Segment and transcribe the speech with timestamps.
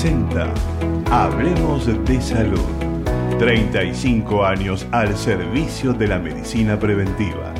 [0.00, 0.54] Presenta
[1.10, 2.64] Hablemos de Salud.
[3.38, 7.52] 35 años al servicio de la medicina preventiva.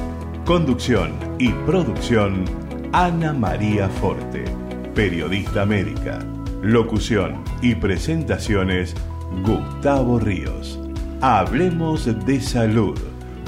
[0.46, 2.46] Conducción y producción
[2.94, 4.44] Ana María Forte,
[4.94, 6.18] periodista médica.
[6.62, 8.94] Locución y presentaciones
[9.44, 10.80] Gustavo Ríos.
[11.20, 12.98] Hablemos de salud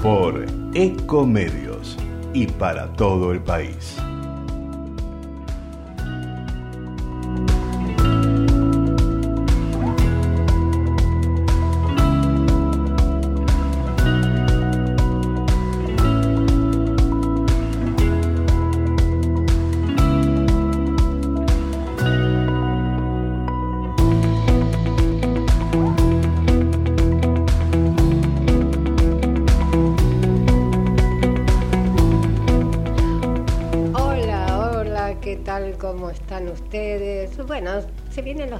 [0.02, 1.96] por Ecomedios
[2.34, 4.01] y para todo el país.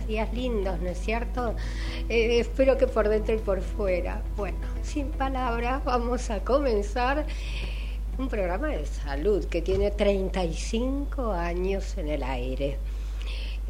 [0.07, 1.55] Días lindos, ¿no es cierto?
[2.09, 4.23] Eh, espero que por dentro y por fuera.
[4.37, 7.27] Bueno, sin palabras, vamos a comenzar
[8.19, 12.79] un programa de salud que tiene 35 años en el aire.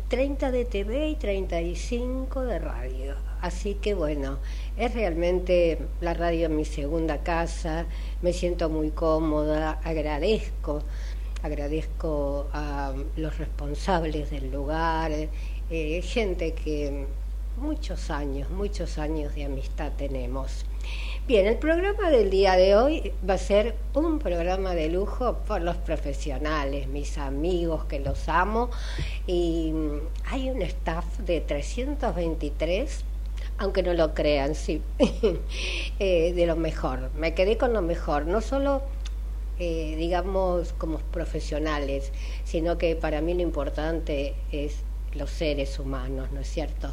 [0.09, 3.15] 30 de TV y 35 de radio.
[3.41, 4.39] Así que bueno,
[4.77, 7.87] es realmente la radio mi segunda casa,
[8.21, 10.83] me siento muy cómoda, agradezco,
[11.43, 15.11] agradezco a los responsables del lugar,
[15.73, 17.07] eh, gente que
[17.57, 20.67] muchos años, muchos años de amistad tenemos.
[21.27, 25.63] Bien, el programa del día de hoy va a ser un programa de lujo por
[25.63, 28.69] los profesionales, mis amigos que los amo.
[29.27, 29.73] Y
[30.27, 33.05] hay un staff de 323,
[33.57, 34.83] aunque no lo crean, sí,
[35.99, 37.11] eh, de lo mejor.
[37.17, 38.83] Me quedé con lo mejor, no solo
[39.59, 42.13] eh, digamos como profesionales,
[42.45, 44.77] sino que para mí lo importante es
[45.15, 46.93] los seres humanos, ¿no es cierto?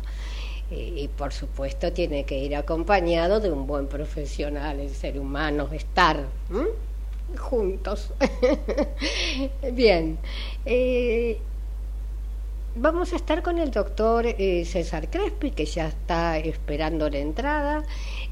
[0.72, 6.26] Y, por supuesto tiene que ir acompañado de un buen profesional, el ser humano, estar
[7.38, 8.14] juntos.
[9.74, 10.20] Bien,
[10.66, 11.40] eh,
[12.76, 17.84] vamos a estar con el doctor eh, César Crespi, que ya está esperando la entrada.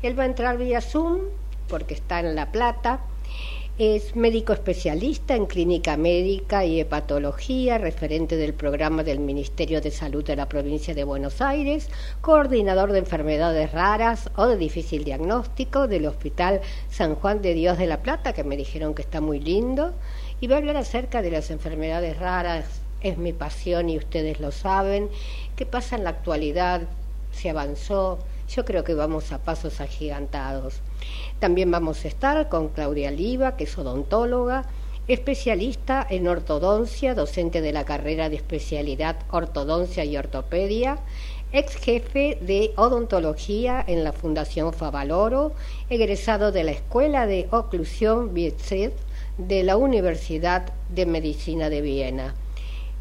[0.03, 1.22] Él va a entrar vía Zoom
[1.68, 3.02] porque está en La Plata.
[3.80, 10.26] Es médico especialista en clínica médica y hepatología, referente del programa del Ministerio de Salud
[10.26, 11.88] de la provincia de Buenos Aires,
[12.22, 17.86] coordinador de enfermedades raras o de difícil diagnóstico del Hospital San Juan de Dios de
[17.86, 19.94] la Plata, que me dijeron que está muy lindo,
[20.42, 22.82] y va a hablar acerca de las enfermedades raras.
[23.02, 25.08] Es mi pasión y ustedes lo saben.
[25.56, 26.82] ¿Qué pasa en la actualidad?
[27.32, 28.18] ¿Se avanzó?
[28.50, 30.82] Yo creo que vamos a pasos agigantados.
[31.40, 34.66] También vamos a estar con Claudia Liva, que es odontóloga,
[35.07, 41.00] especialista en ortodoncia, docente de la carrera de especialidad ortodoncia y ortopedia,
[41.53, 45.53] ex jefe de odontología en la Fundación Favaloro,
[45.90, 48.94] egresado de la Escuela de Oclusión Bietzet
[49.38, 52.35] de la Universidad de Medicina de Viena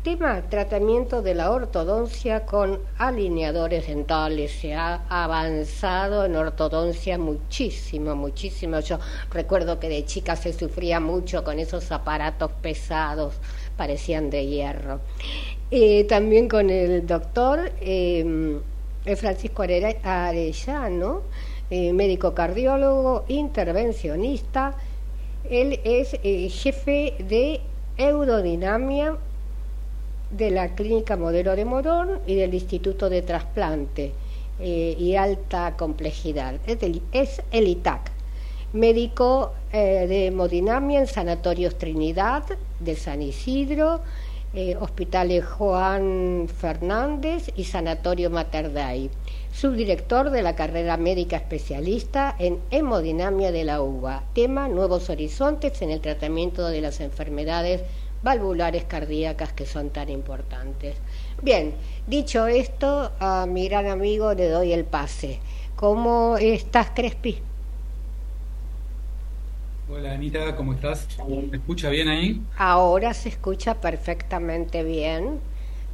[0.06, 4.52] tema tratamiento de la ortodoncia con alineadores dentales.
[4.52, 8.78] Se ha avanzado en ortodoncia muchísimo, muchísimo.
[8.78, 9.00] Yo
[9.32, 13.34] recuerdo que de chica se sufría mucho con esos aparatos pesados,
[13.76, 15.00] parecían de hierro.
[15.72, 18.60] Eh, también con el doctor eh,
[19.16, 21.22] Francisco Arellano,
[21.68, 24.76] eh, médico cardiólogo, intervencionista.
[25.50, 26.10] Él es
[26.62, 27.60] jefe de
[27.96, 29.16] Eudodinamia
[30.36, 34.12] de la Clínica Modelo de Morón y del Instituto de Trasplante
[34.60, 36.54] eh, y Alta Complejidad.
[36.66, 38.10] Es, el, ITAC,
[38.72, 42.44] médico eh, de hemodinamia en Sanatorios Trinidad
[42.80, 44.00] de San Isidro,
[44.54, 49.10] eh, Hospitales Juan Fernández y Sanatorio Materday.
[49.52, 54.24] Subdirector de la carrera médica especialista en hemodinamia de la UBA.
[54.34, 57.82] Tema Nuevos Horizontes en el tratamiento de las enfermedades
[58.26, 60.96] valvulares cardíacas que son tan importantes.
[61.42, 61.72] Bien,
[62.08, 65.38] dicho esto, a mi gran amigo le doy el pase.
[65.76, 67.38] ¿Cómo estás, Crespi?
[69.88, 71.06] Hola Anita, ¿cómo estás?
[71.28, 72.42] ¿Me escucha bien ahí?
[72.58, 75.38] Ahora se escucha perfectamente bien.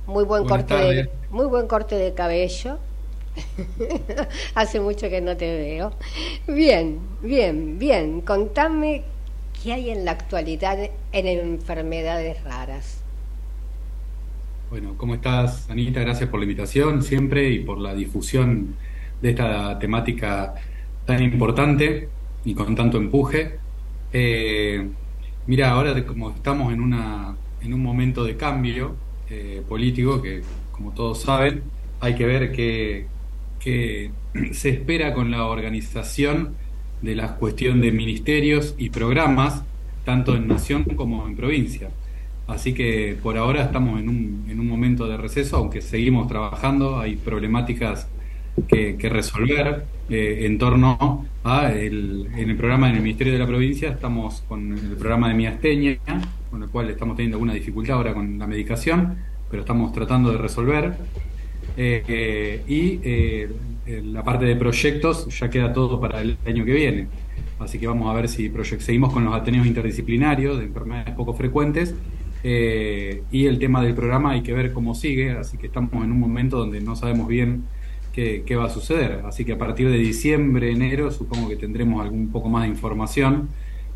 [0.07, 2.79] Muy buen corte de, muy buen corte de cabello.
[4.55, 5.93] Hace mucho que no te veo.
[6.47, 8.23] Bien, bien, bien.
[8.23, 9.05] Contame
[9.63, 10.77] ¿Qué hay en la actualidad
[11.13, 13.01] en enfermedades raras?
[14.71, 16.01] Bueno, ¿cómo estás, Anita?
[16.01, 18.75] Gracias por la invitación siempre y por la difusión
[19.21, 20.55] de esta temática
[21.07, 22.09] tan importante
[22.45, 23.59] y con tanto empuje.
[24.13, 24.89] Eh,
[25.47, 28.97] mira, ahora como estamos en, una, en un momento de cambio
[29.31, 30.43] eh, político que
[30.73, 31.63] como todos saben,
[32.01, 33.07] hay que ver qué,
[34.53, 36.57] se espera con la organización
[37.03, 39.63] de la cuestión de ministerios y programas,
[40.05, 41.91] tanto en nación como en provincia.
[42.47, 46.99] Así que por ahora estamos en un, en un momento de receso, aunque seguimos trabajando,
[46.99, 48.09] hay problemáticas
[48.69, 53.47] que, resolver eh, en torno a el, en el programa en el Ministerio de la
[53.47, 55.97] Provincia estamos con el programa de miasteña,
[56.51, 59.17] con el cual estamos teniendo alguna dificultad ahora con la medicación,
[59.51, 60.95] pero estamos tratando de resolver.
[61.77, 63.49] Eh, y eh,
[63.87, 67.09] la parte de proyectos ya queda todo para el año que viene.
[67.59, 71.95] Así que vamos a ver si seguimos con los ateneos interdisciplinarios de enfermedades poco frecuentes.
[72.45, 76.19] y el tema del programa hay que ver cómo sigue, así que estamos en un
[76.19, 77.65] momento donde no sabemos bien
[78.13, 79.23] qué, va a suceder.
[79.25, 83.49] Así que a partir de diciembre, enero, supongo que tendremos algún poco más de información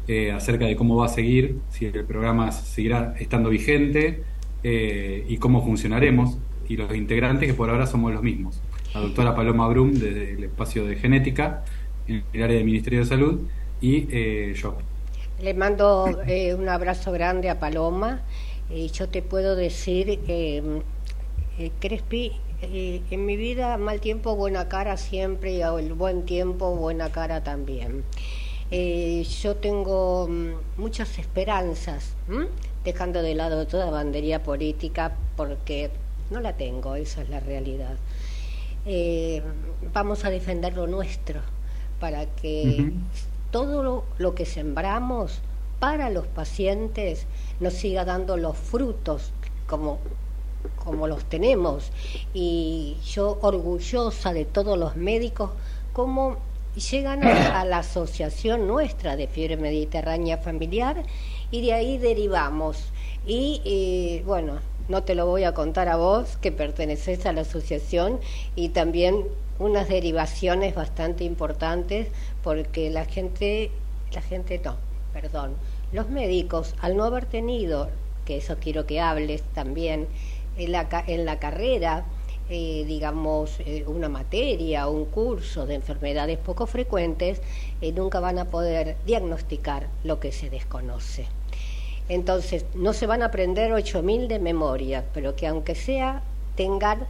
[0.08, 4.22] eh, acerca de cómo va a seguir, si el programa seguirá estando vigente
[4.62, 6.38] eh, y cómo funcionaremos.
[6.68, 8.60] Y los integrantes, que por ahora somos los mismos.
[8.94, 11.64] La doctora Paloma Brum, desde el espacio de genética,
[12.06, 13.40] en el área del Ministerio de Salud,
[13.80, 14.76] y eh, yo.
[15.42, 18.22] Le mando un abrazo grande a Paloma.
[18.70, 20.18] y yo te puedo decir,
[21.78, 27.10] Crespi eh, en mi vida, mal tiempo, buena cara siempre, y el buen tiempo, buena
[27.10, 28.02] cara también.
[28.70, 32.14] Eh, yo tengo mm, muchas esperanzas,
[32.82, 35.90] dejando de lado toda bandería política, porque
[36.30, 37.96] no la tengo, esa es la realidad.
[38.86, 39.42] Eh,
[39.92, 41.40] vamos a defender lo nuestro,
[42.00, 42.92] para que
[43.50, 45.40] todo lo que sembramos
[45.80, 47.26] para los pacientes
[47.60, 49.32] nos siga dando los frutos
[49.66, 49.98] como
[50.84, 51.90] como los tenemos
[52.34, 55.50] y yo orgullosa de todos los médicos,
[55.92, 56.36] cómo
[56.90, 61.02] llegan a, la asociación nuestra de fiebre mediterránea familiar
[61.50, 62.78] y de ahí derivamos.
[63.26, 67.42] Y eh, bueno, no te lo voy a contar a vos que perteneces a la
[67.42, 68.20] asociación
[68.54, 69.24] y también
[69.58, 72.08] unas derivaciones bastante importantes
[72.42, 73.70] porque la gente,
[74.12, 74.76] la gente no,
[75.12, 75.54] perdón,
[75.92, 77.88] los médicos al no haber tenido,
[78.24, 80.08] que eso quiero que hables también,
[80.58, 82.04] en la, en la carrera,
[82.48, 87.42] eh, digamos, eh, una materia o un curso de enfermedades poco frecuentes,
[87.80, 91.26] eh, nunca van a poder diagnosticar lo que se desconoce.
[92.08, 96.22] Entonces, no se van a aprender 8.000 de memoria, pero que aunque sea,
[96.54, 97.06] tengan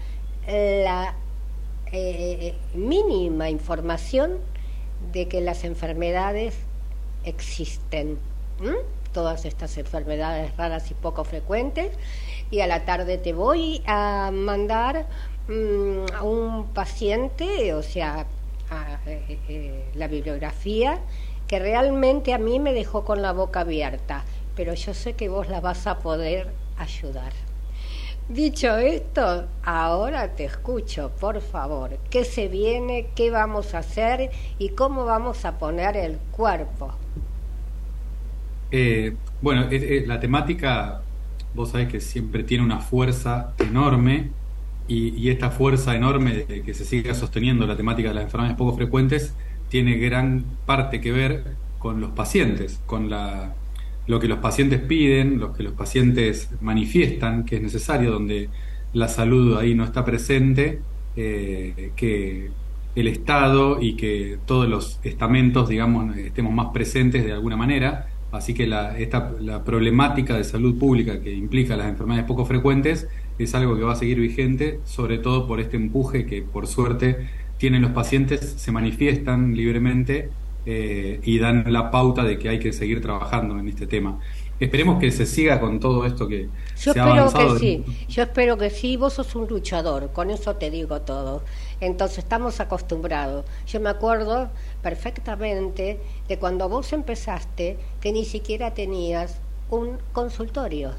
[0.49, 1.15] la
[2.75, 4.39] mínima información
[5.13, 6.55] de que las enfermedades
[7.25, 8.19] existen.
[9.13, 11.91] Todas estas enfermedades raras y poco frecuentes
[12.51, 15.07] y a la tarde te voy a mandar
[15.49, 18.27] mm, a un paciente, o sea,
[18.71, 21.01] a, eh, eh, la bibliografía,
[21.49, 24.25] que realmente a mí me dejó con la boca abierta,
[24.57, 26.49] pero yo sé que vos la vas a poder
[26.79, 27.33] ayudar.
[28.29, 31.97] Dicho esto, ahora te escucho, por favor.
[32.11, 33.11] ¿Qué se viene?
[33.15, 34.31] ¿Qué vamos a hacer?
[34.59, 36.93] ¿Y cómo vamos a poner el cuerpo?
[38.73, 39.69] Eh, bueno,
[40.07, 41.03] la temática
[41.55, 44.31] vos sabés que siempre tiene una fuerza enorme
[44.89, 48.77] y, esta fuerza enorme de que se siga sosteniendo la temática de las enfermedades poco
[48.77, 49.35] frecuentes
[49.69, 53.55] tiene gran parte que ver con los pacientes, con la,
[54.07, 58.49] lo que los pacientes piden, lo que los pacientes manifiestan que es necesario, donde
[58.93, 60.81] la salud ahí no está presente,
[61.17, 62.51] eh, que
[62.95, 68.09] el Estado y que todos los estamentos, digamos, estemos más presentes de alguna manera.
[68.33, 73.07] Así que la, esta, la problemática de salud pública que implica las enfermedades poco frecuentes
[73.39, 77.29] es algo que va a seguir vigente, sobre todo por este empuje que por suerte
[77.59, 80.31] tienen los pacientes, se manifiestan libremente
[80.67, 84.19] eh, y dan la pauta de que hay que seguir trabajando en este tema.
[84.59, 86.49] Esperemos que se siga con todo esto que
[86.81, 87.55] yo se ha avanzado.
[87.55, 87.85] Que sí.
[88.09, 91.43] Yo espero que sí, vos sos un luchador, con eso te digo todo.
[91.81, 93.45] Entonces estamos acostumbrados.
[93.67, 94.49] Yo me acuerdo
[94.83, 99.39] perfectamente de cuando vos empezaste que ni siquiera tenías
[99.71, 100.93] un consultorio.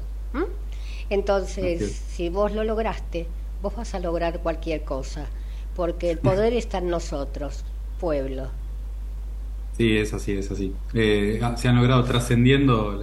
[1.10, 3.26] Entonces, si vos lo lograste,
[3.60, 5.26] vos vas a lograr cualquier cosa,
[5.74, 7.64] porque el poder está en nosotros,
[7.98, 8.48] pueblo.
[9.78, 10.74] Sí, es así, es así.
[10.92, 13.00] Eh, se han logrado trascendiendo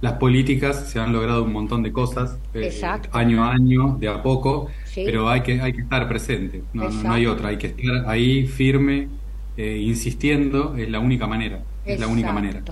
[0.00, 2.72] las políticas, se han logrado un montón de cosas, eh,
[3.10, 7.12] año a año, de a poco, pero hay que, hay que estar presente, no, no,
[7.12, 9.08] hay otra, hay que estar ahí firme,
[9.56, 12.62] eh, insistiendo, es la única manera, es la única manera.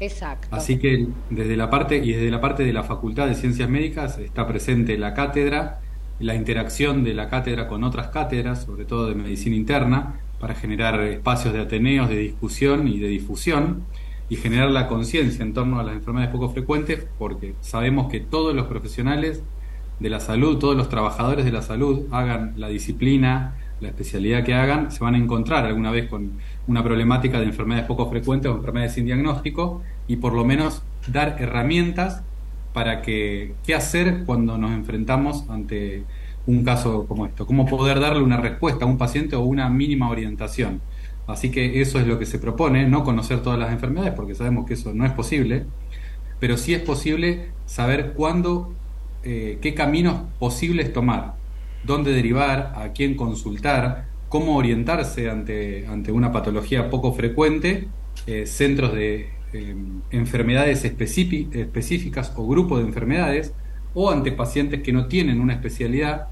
[0.00, 0.48] Exacto.
[0.50, 4.18] Así que desde la parte y desde la parte de la Facultad de Ciencias Médicas
[4.18, 5.80] está presente la cátedra,
[6.18, 11.00] la interacción de la cátedra con otras cátedras, sobre todo de medicina interna, para generar
[11.00, 13.84] espacios de ateneos, de discusión y de difusión
[14.28, 18.54] y generar la conciencia en torno a las enfermedades poco frecuentes, porque sabemos que todos
[18.54, 19.42] los profesionales
[20.00, 24.54] de la salud, todos los trabajadores de la salud hagan la disciplina, la especialidad que
[24.54, 26.32] hagan, se van a encontrar alguna vez con
[26.66, 31.36] una problemática de enfermedades poco frecuentes o enfermedades sin diagnóstico y por lo menos dar
[31.40, 32.22] herramientas
[32.72, 36.04] para que qué hacer cuando nos enfrentamos ante
[36.48, 40.08] un caso como esto, cómo poder darle una respuesta a un paciente o una mínima
[40.08, 40.80] orientación.
[41.26, 44.64] Así que eso es lo que se propone, no conocer todas las enfermedades, porque sabemos
[44.66, 45.66] que eso no es posible,
[46.40, 48.72] pero sí es posible saber cuándo,
[49.24, 51.34] eh, qué caminos posibles tomar,
[51.84, 57.88] dónde derivar, a quién consultar, cómo orientarse ante, ante una patología poco frecuente,
[58.26, 59.76] eh, centros de eh,
[60.10, 63.52] enfermedades específicas o grupos de enfermedades,
[63.92, 66.28] o ante pacientes que no tienen una especialidad,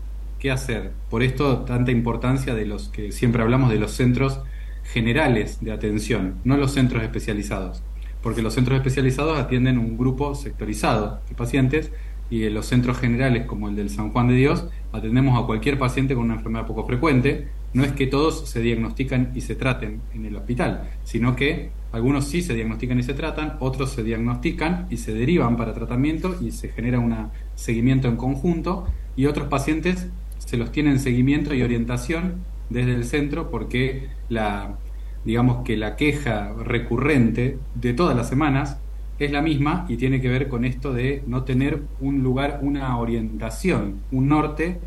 [0.50, 0.92] hacer.
[1.10, 4.40] Por esto tanta importancia de los que siempre hablamos de los centros
[4.84, 7.82] generales de atención, no los centros especializados,
[8.22, 11.90] porque los centros especializados atienden un grupo sectorizado de pacientes
[12.30, 15.78] y en los centros generales como el del San Juan de Dios atendemos a cualquier
[15.78, 17.48] paciente con una enfermedad poco frecuente.
[17.72, 22.26] No es que todos se diagnostican y se traten en el hospital, sino que algunos
[22.26, 26.52] sí se diagnostican y se tratan, otros se diagnostican y se derivan para tratamiento y
[26.52, 27.14] se genera un
[27.54, 30.08] seguimiento en conjunto y otros pacientes
[30.46, 32.36] se los tienen seguimiento y orientación
[32.70, 34.78] desde el centro porque la
[35.26, 38.78] digamos que la queja recurrente de todas las semanas
[39.18, 42.96] es la misma y tiene que ver con esto de no tener un lugar, una
[42.96, 44.78] orientación, un norte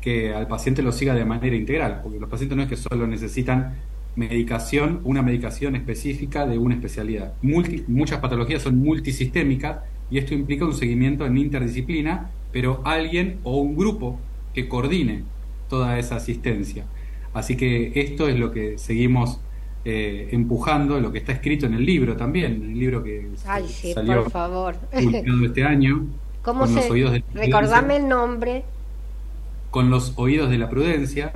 [0.00, 3.06] que al paciente lo siga de manera integral, porque los pacientes no es que solo
[3.06, 3.76] necesitan
[4.16, 7.34] medicación, una medicación específica de una especialidad.
[7.42, 9.78] muchas patologías son multisistémicas
[10.10, 14.18] y esto implica un seguimiento en interdisciplina, pero alguien o un grupo
[14.54, 15.24] que coordine
[15.68, 16.86] toda esa asistencia.
[17.34, 19.40] Así que esto es lo que seguimos
[19.84, 24.30] eh, empujando lo que está escrito en el libro también, el libro que salió por
[24.30, 24.76] favor.
[24.76, 26.06] publicado este año.
[26.42, 28.64] ¿Cómo con los oídos de Recordame el nombre.
[29.70, 31.32] Con los oídos de la prudencia,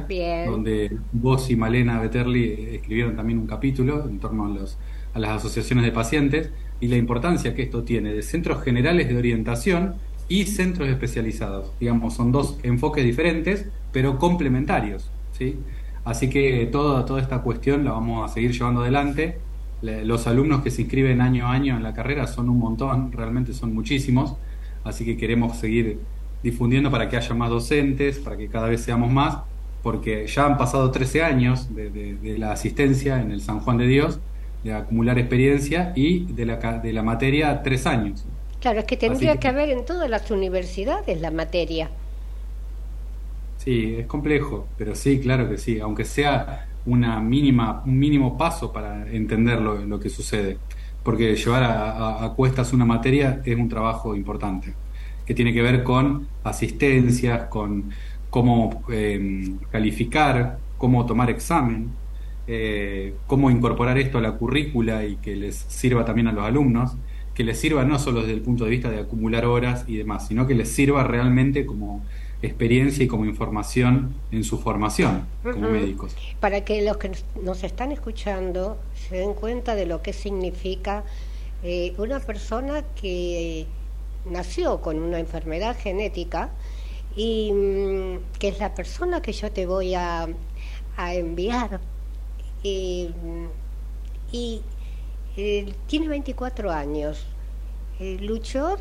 [0.47, 4.79] donde vos y Malena Beterli escribieron también un capítulo en torno a, los,
[5.13, 9.17] a las asociaciones de pacientes y la importancia que esto tiene de centros generales de
[9.19, 9.97] orientación
[10.29, 11.73] y centros especializados.
[11.81, 15.11] Digamos, son dos enfoques diferentes, pero complementarios.
[15.33, 15.57] ¿sí?
[16.05, 19.39] Así que toda, toda esta cuestión la vamos a seguir llevando adelante.
[19.83, 23.53] los alumnos que se inscriben año a año en la carrera son un montón, realmente
[23.53, 24.37] son muchísimos,
[24.85, 26.01] así que queremos seguir
[26.43, 29.39] difundiendo para que haya más docentes, para que cada vez seamos más,
[29.83, 34.21] porque ya han pasado 13 años de, la asistencia en el San Juan de Dios,
[34.65, 38.25] de acumular experiencia y de la, de la materia tres años.
[38.61, 41.91] Claro, es que tendría que haber en todas las universidades la materia.
[43.59, 48.73] Sí, es complejo, pero sí, claro que sí, aunque sea una mínima, un mínimo paso
[48.73, 50.59] para entender lo, que sucede,
[51.03, 54.75] porque llevar a, cuestas una materia es un trabajo importante,
[55.27, 57.91] que tiene que ver con asistencias, con
[58.31, 61.91] cómo em, calificar, cómo tomar examen,
[62.47, 66.97] eh, cómo incorporar esto a la currícula y que les sirva también a los alumnos,
[67.39, 70.27] que les sirva no solo desde el punto de vista de acumular horas y demás,
[70.27, 72.03] sino que les sirva realmente como
[72.43, 76.17] experiencia y como información en su formación como médicos.
[76.41, 81.05] Para que los que nos están escuchando se den cuenta de lo que significa
[81.63, 83.67] eh, una persona que
[84.29, 86.51] nació con una enfermedad genética
[87.15, 90.27] y mm, que es la persona que yo te voy a,
[90.97, 91.79] enviar.
[92.65, 93.15] y
[95.39, 97.25] eh, tiene 24 años.
[98.01, 98.77] Eh, luchó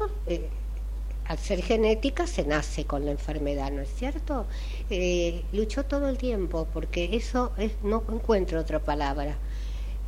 [1.25, 4.47] al ser genética se nace con la enfermedad, ¿no es cierto?
[4.89, 9.37] Eh, luchó todo el tiempo, porque eso es, no encuentro otra palabra.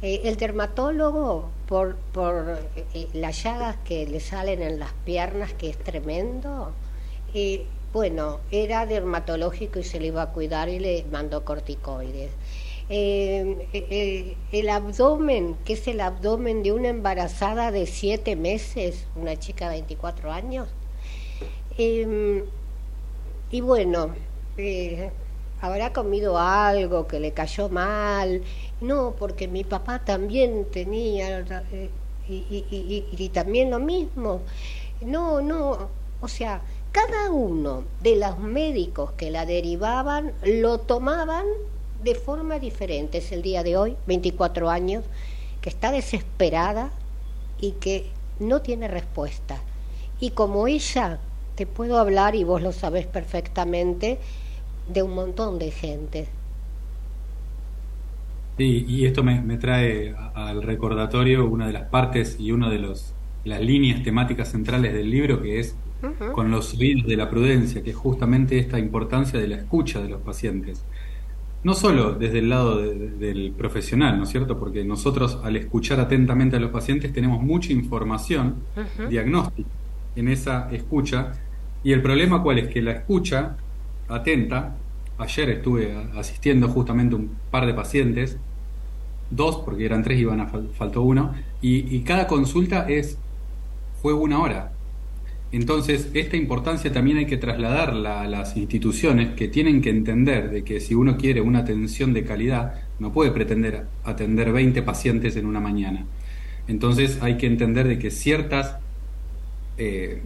[0.02, 2.58] Eh, el dermatólogo, por, por
[3.14, 6.72] las llagas que le salen en las piernas, que es tremendo,
[7.94, 12.32] bueno, era dermatológico y se le iba a cuidar y le mandó corticoides.
[12.90, 19.76] El abdomen, que es el abdomen de una embarazada de siete meses, una chica de
[19.76, 20.68] 24 años,
[21.82, 22.44] Em,
[23.52, 24.14] y bueno,
[24.58, 25.12] eh,
[25.62, 28.42] habrá comido algo que le cayó mal.
[28.82, 31.40] No, porque mi papá también tenía
[31.72, 31.90] eh,
[32.28, 34.42] y, también lo mismo.
[35.00, 41.46] No, no, o sea, cada uno de los médicos que la derivaban lo tomaban
[42.04, 43.20] de forma diferente.
[43.20, 45.04] Es el día de hoy, 24 años,
[45.62, 46.92] que está desesperada
[47.60, 48.08] y que
[48.40, 49.62] no tiene respuesta.
[50.20, 51.20] Y como ella
[51.56, 54.18] te puedo hablar, y vos lo sabés perfectamente,
[54.92, 56.28] de un montón de gente.
[58.58, 63.14] Sí, y esto me, trae al recordatorio una de las partes y una de los,
[63.46, 65.76] las líneas temáticas centrales del libro, que es
[66.34, 70.10] con los oídos de la prudencia, que es justamente esta importancia de la escucha de
[70.10, 70.84] los pacientes.
[71.62, 74.58] No solo desde el lado del profesional, ¿no es cierto?
[74.58, 78.56] Porque nosotros al escuchar atentamente a los pacientes tenemos mucha información
[79.10, 79.70] diagnóstica
[80.16, 81.34] en esa escucha.
[81.84, 83.58] Y el problema cuál es que la escucha
[84.08, 84.76] atenta,
[85.18, 88.38] ayer estuve asistiendo justamente un par de pacientes,
[89.30, 93.18] dos, porque eran tres y iban a faltó uno, y, y cada consulta es
[94.02, 94.72] fue una hora.
[95.52, 100.64] Entonces, esta importancia también hay que trasladarla a las instituciones que tienen que entender de
[100.64, 105.48] que si uno quiere una atención de calidad, no puede pretender atender 20 pacientes en
[105.48, 106.06] una mañana.
[106.68, 108.78] Entonces, hay que entender de que ciertas,
[109.80, 110.22] eh,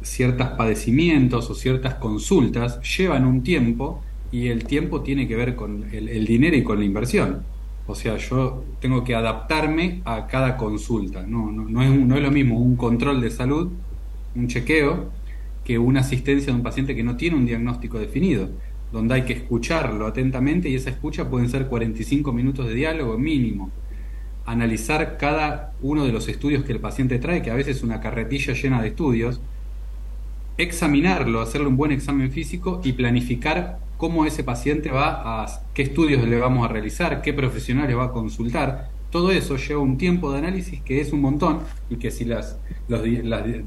[0.00, 5.86] ciertos padecimientos o ciertas consultas llevan un tiempo y el tiempo tiene que ver con
[5.92, 7.42] el, dinero y con la inversión.
[7.88, 11.26] O sea, yo tengo que adaptarme a cada consulta.
[11.26, 13.72] No, no, es, no es lo mismo un control de salud
[14.38, 15.10] un chequeo
[15.64, 18.48] que una asistencia de un paciente que no tiene un diagnóstico definido,
[18.90, 23.70] donde hay que escucharlo atentamente y esa escucha pueden ser 45 minutos de diálogo mínimo.
[24.46, 28.00] Analizar cada uno de los estudios que el paciente trae, que a veces es una
[28.00, 29.42] carretilla llena de estudios,
[30.56, 36.26] examinarlo, hacerle un buen examen físico y planificar cómo ese paciente va a, qué estudios
[36.26, 40.38] le vamos a realizar, qué profesionales va a consultar, todo eso lleva un tiempo de
[40.38, 43.02] análisis que es un montón y que si las, las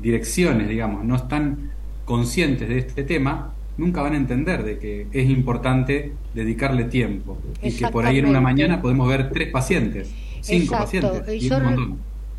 [0.02, 1.72] direcciones, digamos, no están
[2.06, 7.72] conscientes de este tema, nunca van a entender de que es importante dedicarle tiempo y
[7.72, 10.12] que por ahí en una mañana podemos ver tres pacientes,
[10.42, 11.34] cinco pacientes.
[11.34, 11.58] Y, yo,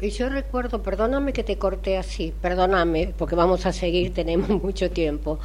[0.00, 4.90] y yo recuerdo, perdóname que te corté así, perdóname, porque vamos a seguir, tenemos mucho
[4.90, 5.38] tiempo.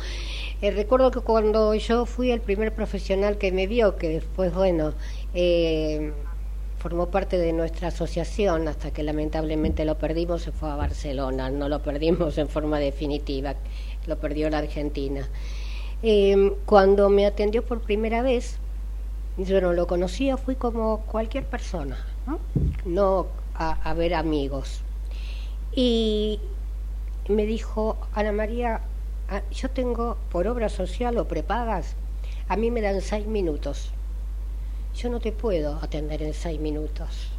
[0.61, 4.93] Eh, recuerdo que cuando yo fui el primer profesional que me vio, que después, bueno,
[5.33, 6.11] eh,
[6.77, 11.69] formó parte de nuestra asociación hasta que lamentablemente lo perdimos, se fue a Barcelona, no
[11.69, 13.55] lo perdimos en forma definitiva,
[14.05, 15.27] lo perdió la Argentina.
[16.03, 18.57] Em, cuando me atendió por primera vez,
[19.37, 21.97] yo no lo conocía, fui como cualquier persona,
[22.85, 24.81] no, a, ver amigos.
[25.75, 26.39] Y
[27.27, 28.81] me dijo, Ana María,
[29.29, 31.95] ah, yo tengo por obra social o prepagas,
[32.47, 33.91] a mí me dan seis minutos
[34.97, 37.29] yo no te puedo atender en seis minutos.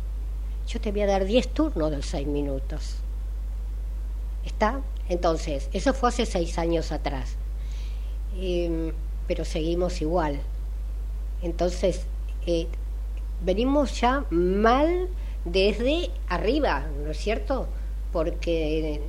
[0.68, 2.96] Yo te voy a dar diez turnos de seis minutos.
[4.44, 4.80] ¿Está?
[5.08, 7.34] Entonces, eso fue hace seis años atrás.
[8.38, 8.92] Em,
[9.26, 10.40] pero seguimos igual.
[11.42, 12.06] Entonces,
[12.46, 12.68] eh,
[13.42, 15.08] venimos ya mal
[15.44, 17.66] desde arriba, ¿no es cierto?
[18.12, 19.00] Porque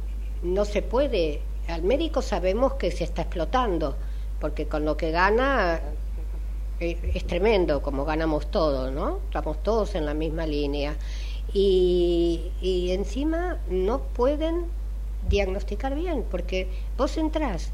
[0.42, 1.42] no se puede.
[1.68, 3.96] Al médico sabemos que se está explotando,
[4.40, 5.82] porque con lo que gana
[6.80, 9.20] es tremendo como ganamos todos, ¿no?
[9.26, 10.96] Estamos todos en la misma línea.
[11.54, 14.66] Y, y encima no pueden
[15.28, 17.72] diagnosticar bien, porque vos entrás,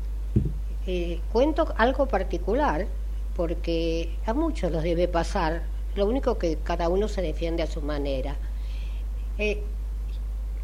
[0.88, 2.88] eh, cuento algo particular,
[3.36, 5.64] porque a muchos los debe pasar,
[5.96, 8.36] lo único que cada uno se defiende a su manera.
[9.38, 9.62] Eh,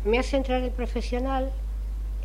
[0.03, 1.51] me hace entrar el profesional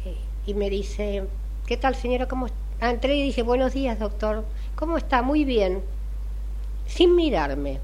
[0.04, 0.14] eh,
[0.46, 1.24] y me dice,
[1.66, 2.26] ¿qué tal señora?
[2.26, 2.46] ¿Cómo
[2.80, 4.44] ah, entré y dije, buenos días doctor,
[4.76, 5.20] ¿cómo está?
[5.20, 5.82] Muy bien
[6.86, 7.80] sin mirarme,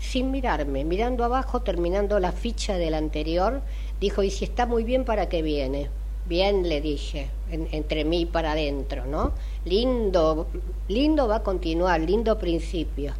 [0.00, 3.62] sin mirarme, mirando abajo, terminando la ficha del anterior,
[4.00, 5.90] dijo, y si está muy bien, ¿para qué viene?
[6.28, 9.32] Bien, le dije, entre mí para adentro, ¿no?
[9.64, 10.46] Lindo,
[10.88, 13.12] lindo va a continuar, lindo principio.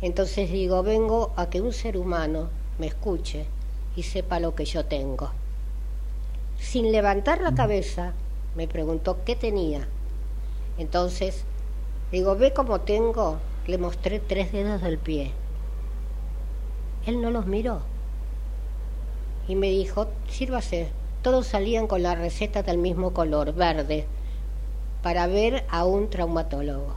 [0.00, 3.46] Entonces digo, vengo a que un ser humano me escuche
[3.96, 5.30] y sepa lo que yo tengo.
[6.58, 8.12] Sin levantar la cabeza,
[8.56, 9.86] me preguntó qué tenía.
[10.78, 11.44] Entonces,
[12.10, 15.32] digo, ve cómo tengo, le mostré tres dedos del pie.
[17.06, 17.82] Él no los miró.
[19.48, 20.90] Y me dijo, sírvase.
[21.22, 24.06] Todos salían con la receta del mismo color, verde,
[25.02, 26.94] para ver a un traumatólogo.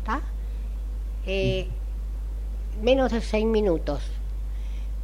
[0.00, 0.20] ¿Está?
[1.26, 1.68] Eh,
[2.82, 4.02] menos de seis minutos.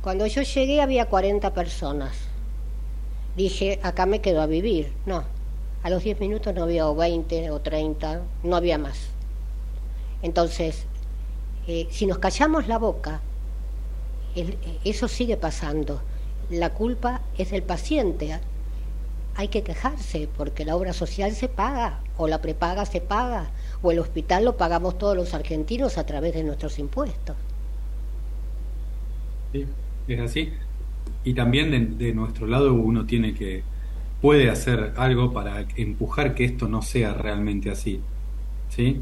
[0.03, 2.15] Cuando yo llegué había 40 personas.
[3.37, 4.93] Dije, acá me quedo a vivir.
[5.07, 5.25] No,
[5.83, 9.12] a los 10 minutos no había 20 o 30, no había más.
[10.23, 10.87] Entonces,
[11.67, 13.21] eh, si nos callamos la boca,
[14.85, 16.01] eso sigue pasando.
[16.51, 18.41] La culpa es del paciente.
[19.35, 23.51] Hay que quejarse porque la obra social se paga, o la prepaga se paga,
[23.83, 27.37] o el hospital lo pagamos todos los argentinos a través de nuestros impuestos.
[29.53, 29.67] Sí,
[30.09, 30.53] es así.
[31.25, 33.65] Y también de, de nuestro lado uno tiene que,
[34.21, 38.01] puede hacer algo para empujar que esto no sea realmente así.
[38.69, 39.01] ¿Sí?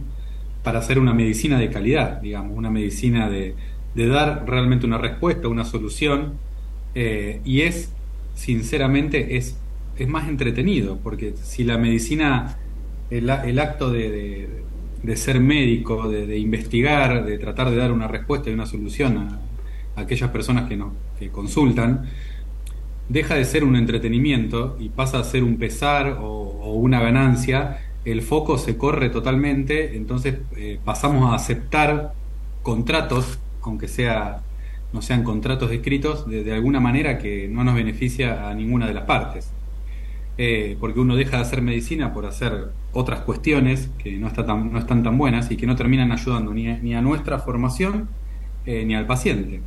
[0.62, 3.54] Para hacer una medicina de calidad, digamos, una medicina de,
[3.94, 6.34] dar realmente una respuesta, una solución,
[6.94, 7.92] eh, y es,
[8.34, 9.56] sinceramente, es
[10.00, 12.56] es más entretenido, porque si la medicina,
[13.10, 14.48] el, el acto de,
[15.02, 19.40] de, ser médico, de, investigar, de tratar de dar una respuesta y una solución a,
[20.00, 22.06] aquellas personas que, nos, que consultan,
[23.10, 28.22] deja de ser un entretenimiento y pasa a ser un pesar o, una ganancia, el
[28.22, 32.12] foco se corre totalmente, entonces eh, pasamos a aceptar
[32.62, 34.42] contratos, aunque sea
[34.92, 39.04] no sean contratos escritos, de, alguna manera que no nos beneficia a ninguna de las
[39.04, 39.52] partes.
[40.36, 44.72] Eh, porque uno deja de hacer medicina por hacer otras cuestiones que no, está tan,
[44.72, 48.08] no están tan buenas y que no terminan ayudando ni a, ni a nuestra formación
[48.66, 49.60] eh, ni al paciente.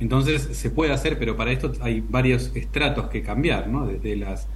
[0.00, 3.86] Entonces se puede hacer, pero para esto hay varios estratos que cambiar, ¿no?
[3.86, 4.48] desde, las,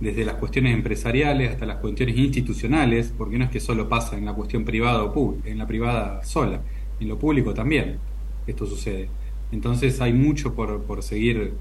[0.00, 4.24] desde las cuestiones empresariales hasta las cuestiones institucionales, porque no es que solo pasa en
[4.24, 6.60] la cuestión privada o en la privada sola,
[7.00, 7.98] en lo público también
[8.46, 9.08] esto sucede.
[9.52, 11.54] Entonces hay mucho por, por seguir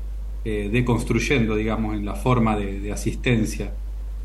[0.46, 3.74] eh, deconstruyendo, digamos, en la forma de, asistencia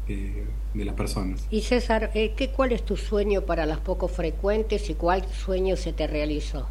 [0.09, 0.45] eh,
[0.75, 1.47] de las personas.
[1.51, 5.77] Y César, eh, ¿qué, ¿cuál es tu sueño para las poco frecuentes y cuál sueño
[5.77, 6.69] se te realizó?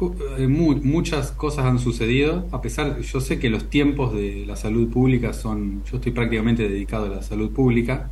[0.00, 0.12] Uh,
[0.48, 5.32] muchas cosas han sucedido, a pesar, yo sé que los tiempos de la salud pública
[5.32, 8.08] son, yo estoy prácticamente dedicado a la salud pública,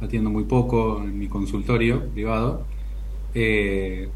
[0.00, 2.64] atiendo muy poco en mi consultorio privado,
[3.34, 4.08] eh,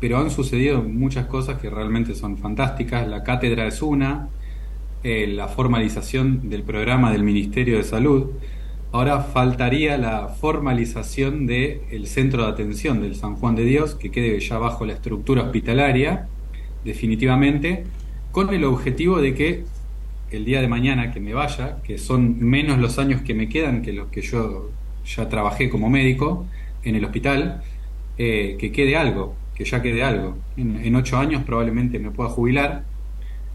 [0.00, 3.08] pero han sucedido muchas cosas que realmente son fantásticas.
[3.08, 4.28] La cátedra es una,
[5.02, 8.30] eh, la formalización del programa del Ministerio de Salud.
[8.92, 14.38] Ahora faltaría la formalización del centro de atención del San Juan de Dios, que quede
[14.38, 16.28] ya bajo la estructura hospitalaria,
[16.84, 17.84] definitivamente,
[18.30, 19.64] con el objetivo de que
[20.30, 23.82] el día de mañana que me vaya, que son menos los años que me quedan
[23.82, 24.70] que los que yo
[25.04, 26.46] ya trabajé como médico
[26.84, 27.62] en el hospital,
[28.18, 30.36] eh, que quede algo, que ya quede algo.
[30.56, 32.84] En, ocho años probablemente me pueda jubilar,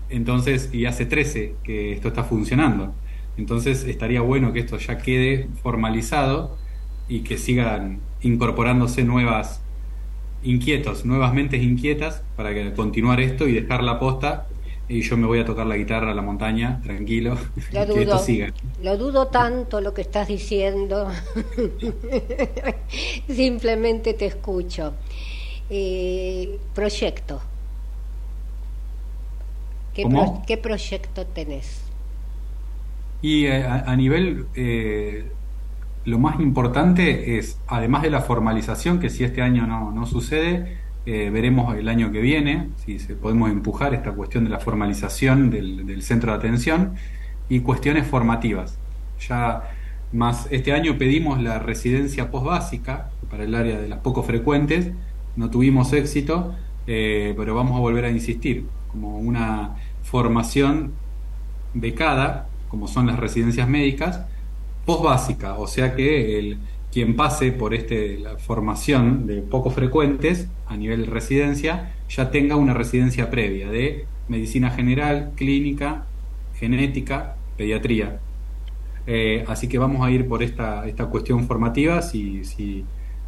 [0.09, 2.93] entonces, y hace trece que esto está funcionando.
[3.37, 6.57] Entonces estaría bueno que esto ya quede formalizado
[7.07, 9.61] y que sigan incorporándose nuevas
[10.43, 14.47] inquietos, nuevas mentes inquietas para que continuar esto y dejar la posta
[14.89, 17.37] y yo me voy a tocar la guitarra a la montaña, tranquilo,
[17.73, 18.53] lo dudo, que esto siga.
[18.81, 21.11] Lo dudo tanto lo que estás diciendo.
[23.27, 24.93] Simplemente te escucho
[25.69, 27.41] eh, proyecto.
[30.45, 31.81] ¿Qué, proyecto tenés?
[33.23, 35.25] Y eh, a, nivel, eh,
[36.07, 40.77] lo más importante es, además de la formalización, que si este año no, no sucede,
[41.05, 45.85] eh, veremos el año que viene si podemos empujar esta cuestión de la formalización del,
[45.85, 46.95] del centro de atención
[47.49, 48.79] y cuestiones formativas.
[49.27, 49.63] Ya
[50.13, 54.91] más este año pedimos la residencia postbásica para el área de las poco frecuentes
[55.35, 56.55] no tuvimos éxito,
[56.87, 60.93] eh, pero vamos a volver a insistir, como una formación
[61.73, 64.25] becada, como son las residencias médicas,
[64.87, 66.57] básica o sea que el,
[66.91, 72.73] quien pase por este, la formación de poco frecuentes a nivel residencia ya tenga una
[72.73, 76.05] residencia previa de medicina general, clínica,
[76.55, 78.19] genética, pediatría.
[79.05, 82.83] Eh, así que vamos a ir por esta, esta cuestión formativa, si, si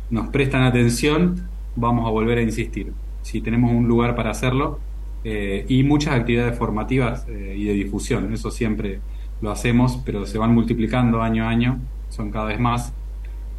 [0.09, 2.91] nos prestan atención, vamos a volver a insistir.
[3.21, 4.79] Si tenemos un lugar para hacerlo
[5.23, 8.99] eh, y muchas actividades formativas eh, y de difusión, eso siempre
[9.41, 12.93] lo hacemos, pero se van multiplicando año a año, son cada vez más,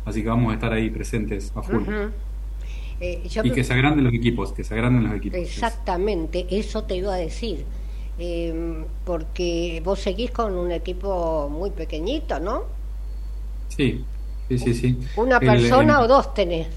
[0.04, 1.82] así que vamos a estar ahí presentes a full.
[3.00, 5.38] Eh, y que se agranden los equipos, que se agranden los equipos.
[5.38, 7.64] Exactamente, eso te iba a decir.
[8.18, 12.64] Em, porque vos seguís con un equipo muy pequeñito, ¿no?
[13.68, 14.04] Sí,
[14.48, 14.98] sí, sí, sí.
[15.16, 16.68] ¿Una persona o dos tenés?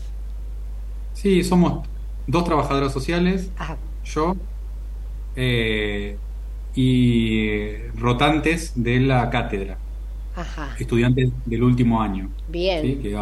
[1.13, 1.86] Sí, somos
[2.28, 3.50] dos trabajadoras sociales,
[4.06, 4.38] yo,
[5.36, 6.18] eh,
[6.76, 9.78] y rotantes de la cátedra,
[10.80, 12.30] estudiantes del último año.
[12.50, 13.02] Bien.
[13.02, 13.18] Que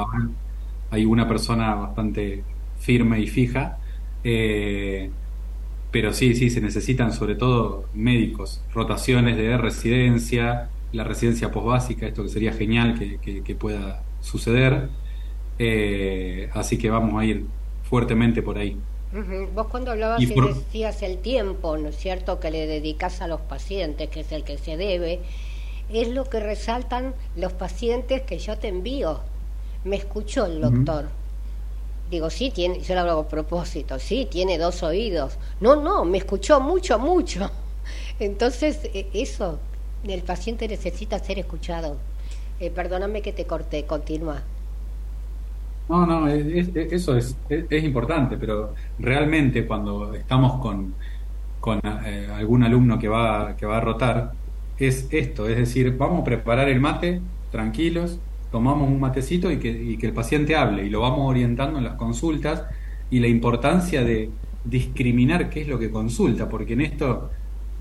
[0.90, 2.44] hay una persona bastante
[2.80, 3.78] firme y fija,
[4.24, 5.10] eh,
[5.92, 12.24] pero sí, sí, se necesitan sobre todo médicos, rotaciones de residencia, la residencia posbásica, esto
[12.24, 14.90] que sería genial que, pueda suceder.
[15.60, 17.46] Eh, así que vamos a ir
[17.84, 18.78] fuertemente por ahí.
[19.54, 23.42] Vos cuando hablabas y, decías el tiempo, ¿no es cierto?, que le dedicas a los
[23.42, 25.20] pacientes, que es el que se debe,
[25.92, 29.20] es lo que resaltan los pacientes que yo te envío.
[29.84, 31.10] Me escuchó el doctor.
[32.10, 35.38] Digo, sí, tiene, yo lo hago a propósito, sí, tiene dos oídos.
[35.60, 37.50] No, no, me escuchó mucho, mucho.
[38.20, 39.60] Entonces, e, eso,
[40.06, 41.98] el paciente necesita ser escuchado.
[42.60, 44.44] Eh, perdóname que te corté, continúa.
[45.90, 50.94] No, no, eso es, es, importante, pero realmente cuando estamos con,
[51.60, 54.32] con eh, algún alumno que va, que va a rotar,
[54.78, 58.20] es esto, es decir, vamos a preparar el mate tranquilos,
[58.52, 61.84] tomamos un matecito y que, y que el paciente hable y lo vamos orientando en
[61.84, 62.64] las consultas
[63.10, 64.30] y la importancia de
[64.64, 67.30] discriminar qué es lo que consulta, porque en esto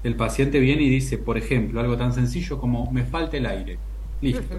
[0.03, 3.79] el paciente viene y dice, por ejemplo, algo tan sencillo como me falta el aire.
[4.21, 4.57] Listo.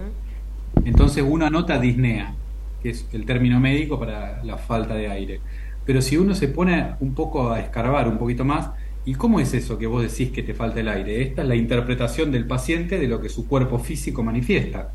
[0.84, 2.34] Entonces uno anota disnea,
[2.82, 5.40] que es el término médico para la falta de aire.
[5.84, 8.70] Pero si uno se pone un poco a escarbar un poquito más,
[9.04, 11.22] ¿y cómo es eso que vos decís que te falta el aire?
[11.22, 14.92] Esta es la interpretación del paciente de lo que su cuerpo físico manifiesta.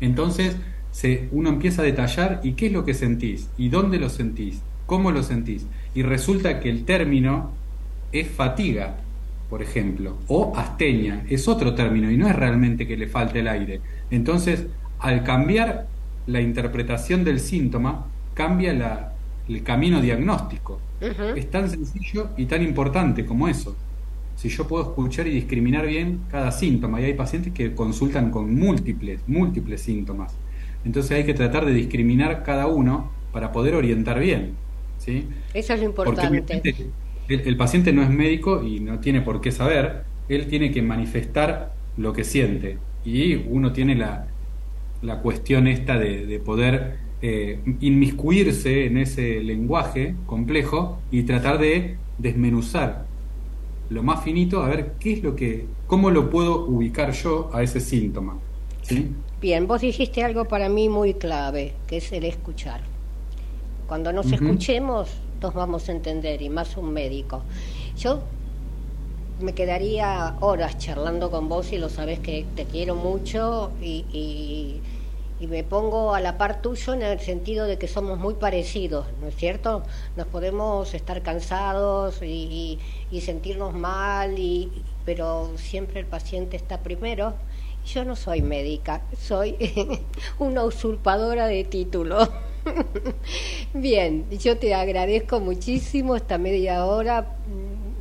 [0.00, 0.56] Entonces
[0.90, 4.62] se, uno empieza a detallar y qué es lo que sentís, y dónde lo sentís,
[4.86, 5.66] cómo lo sentís.
[5.94, 7.50] Y resulta que el término
[8.12, 8.96] es fatiga,
[9.48, 13.48] por ejemplo, o asteña, es otro término y no es realmente que le falte el
[13.48, 13.80] aire.
[14.10, 14.66] Entonces,
[14.98, 15.86] al cambiar
[16.26, 19.12] la interpretación del síntoma, cambia la,
[19.48, 20.80] el camino diagnóstico.
[21.00, 23.76] Es tan sencillo y tan importante como eso.
[24.36, 28.54] Si yo puedo escuchar y discriminar bien cada síntoma, y hay pacientes que consultan con
[28.54, 30.34] múltiples, múltiples síntomas.
[30.84, 34.54] Entonces hay que tratar de discriminar cada uno para poder orientar bien.
[34.98, 35.26] ¿sí?
[35.54, 36.90] Eso es lo importante.
[37.28, 41.72] el, paciente no es médico y no tiene por qué saber, él tiene que manifestar
[41.96, 42.78] lo que siente.
[43.04, 44.28] Y uno tiene la,
[45.02, 53.06] la cuestión esta de, poder eh, inmiscuirse en ese lenguaje complejo y tratar de desmenuzar
[53.90, 57.62] lo más finito a ver qué es lo que, cómo lo puedo ubicar yo a
[57.62, 58.38] ese síntoma.
[59.40, 62.80] Bien, vos dijiste algo para mí muy clave, que es el escuchar.
[63.86, 65.10] Cuando nos escuchemos,
[65.42, 67.42] nos vamos a entender, y más un médico.
[67.98, 68.22] Yo
[69.42, 74.80] me quedaría horas charlando con vos y lo sabes que te quiero mucho y
[75.42, 79.06] y me pongo a la par tuyo en el sentido de que somos muy parecidos,
[79.20, 79.82] ¿no es cierto?
[80.16, 82.78] Nos podemos estar cansados y,
[83.20, 84.70] sentirnos mal, y,
[85.04, 87.34] pero siempre el paciente está primero.
[87.84, 89.56] Yo no soy médica, soy
[90.38, 92.28] una usurpadora de título.
[93.74, 97.34] Bien, yo te agradezco muchísimo esta media hora,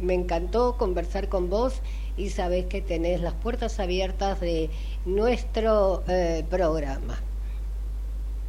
[0.02, 1.82] me encantó conversar con vos
[2.18, 4.70] y sabés que tenés las puertas abiertas de
[5.06, 7.20] nuestro eh, programa.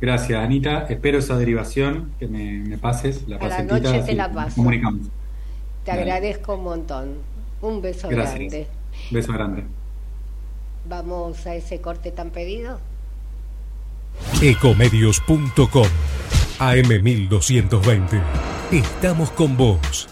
[0.01, 0.87] Gracias, Anita.
[0.89, 3.29] Espero esa derivación que me, pases.
[3.29, 4.57] La, la noche te la paso.
[4.57, 5.07] Comunicamos.
[5.85, 7.15] Te agradezco un montón.
[7.61, 8.35] Un beso Gracias.
[8.35, 8.67] grande.
[9.11, 9.65] Beso grande.
[10.89, 12.81] Vamos a ese corte tan pedido.
[14.43, 15.87] Ecomedios.com
[16.59, 18.21] AM1220.
[18.73, 20.12] Estamos con vos.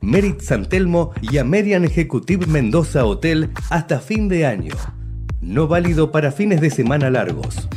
[0.00, 4.74] Merit San Telmo y Amerian Ejecutive Mendoza Hotel hasta fin de año.
[5.40, 7.68] No válido para fines de semana largos.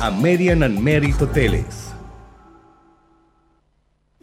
[0.00, 1.88] Amerian and Merit Hoteles.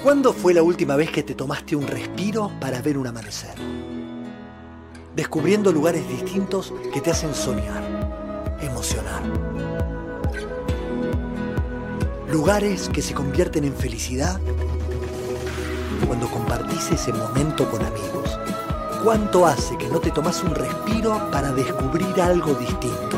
[0.01, 3.55] ¿Cuándo fue la última vez que te tomaste un respiro para ver un amanecer?
[5.15, 9.23] Descubriendo lugares distintos que te hacen soñar, emocionar.
[12.31, 14.39] Lugares que se convierten en felicidad
[16.07, 18.39] cuando compartís ese momento con amigos.
[19.03, 23.17] ¿Cuánto hace que no te tomas un respiro para descubrir algo distinto?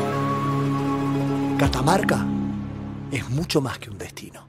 [1.57, 2.25] Catamarca
[3.11, 4.47] es mucho más que un destino.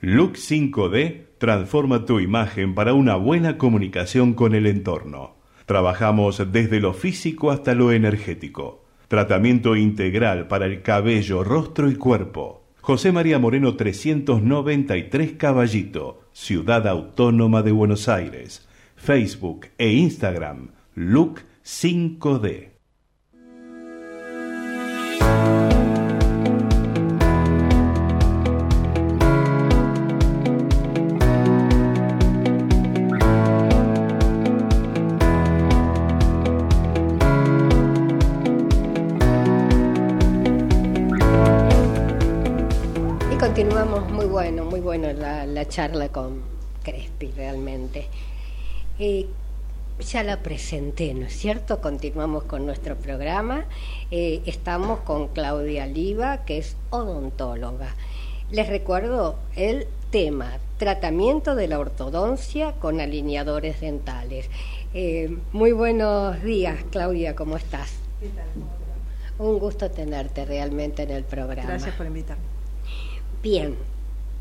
[0.00, 5.36] Look 5D transforma tu imagen para una buena comunicación con el entorno.
[5.66, 12.64] Trabajamos desde lo físico hasta lo energético Tratamiento integral para el cabello, rostro y cuerpo.
[12.80, 18.66] José María Moreno 393 Caballito, Ciudad Autónoma de Buenos Aires.
[18.96, 22.75] Facebook e Instagram, Look 5D.
[45.56, 46.42] La, charla con
[46.82, 48.06] Crespi realmente.
[48.98, 49.26] Eh,
[50.00, 51.80] ya la presenté, ¿no es cierto?
[51.80, 53.64] Continuamos con nuestro programa.
[54.10, 57.94] Eh, estamos con Claudia Liva, que es odontóloga.
[58.50, 64.50] Les recuerdo el tema, tratamiento de la ortodoncia con alineadores dentales.
[64.92, 67.94] Eh, muy buenos días, Claudia, ¿cómo estás?
[68.20, 68.44] ¿Qué tal?
[69.38, 71.68] Un gusto tenerte realmente en el programa.
[71.68, 72.44] Gracias por invitarme.
[73.42, 73.76] Bien,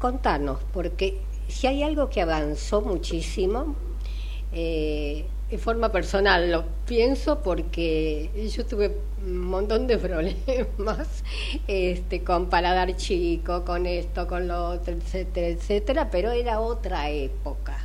[0.06, 3.76] contanos, porque si hay algo que avanzó muchísimo,
[4.54, 11.24] eh, en forma personal lo pienso porque yo tuve un montón de problemas
[11.68, 17.76] este, con paladar chico, con esto, con lo otro, etcétera, etcétera, pero era otra época.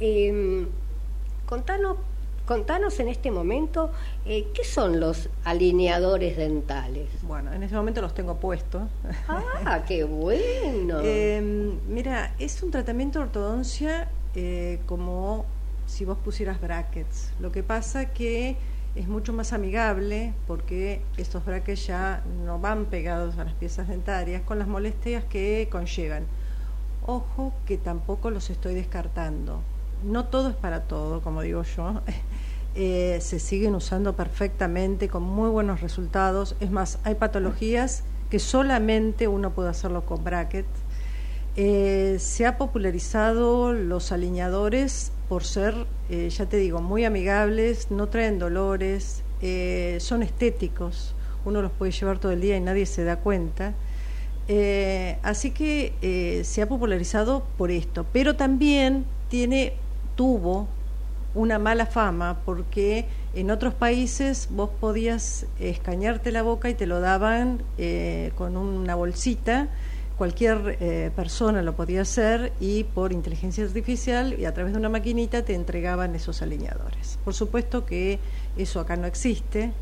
[0.00, 0.66] Eh,
[1.46, 1.96] contanos
[2.46, 3.92] Contanos en este momento
[4.26, 7.08] eh, qué son los alineadores dentales.
[7.22, 8.82] Bueno, en este momento los tengo puestos.
[9.28, 11.00] Ah, qué bueno.
[11.00, 15.44] Em, mira, es un tratamiento de ortodoncia eh, como
[15.86, 17.32] si vos pusieras brackets.
[17.38, 18.56] Lo que pasa que
[18.96, 24.42] es mucho más amigable porque estos brackets ya no van pegados a las piezas dentarias
[24.42, 26.26] con las molestias que conllevan.
[27.06, 29.60] Ojo que tampoco los estoy descartando
[30.04, 32.00] no todo es para todo, como digo yo.
[32.74, 36.56] Eh, se siguen usando perfectamente con muy buenos resultados.
[36.60, 40.64] Es más, hay patologías que solamente uno puede hacerlo con bracket.
[41.56, 45.74] Eh, se ha popularizado los alineadores por ser,
[46.08, 49.22] eh, ya te digo, muy amigables, no traen dolores,
[49.98, 53.74] son estéticos, uno los puede llevar todo el día y nadie se da cuenta.
[55.22, 59.74] así que se ha popularizado por esto, pero también tiene
[60.14, 60.68] tuvo
[61.34, 67.00] una mala fama porque en otros países vos podías escañarte la boca y te lo
[67.00, 69.68] daban eh, con una bolsita,
[70.22, 74.88] cualquier eh, persona lo podía hacer y por inteligencia artificial y a través de una
[74.88, 77.18] maquinita te entregaban esos alineadores.
[77.24, 78.18] Por supuesto que
[78.56, 79.72] eso acá no existe.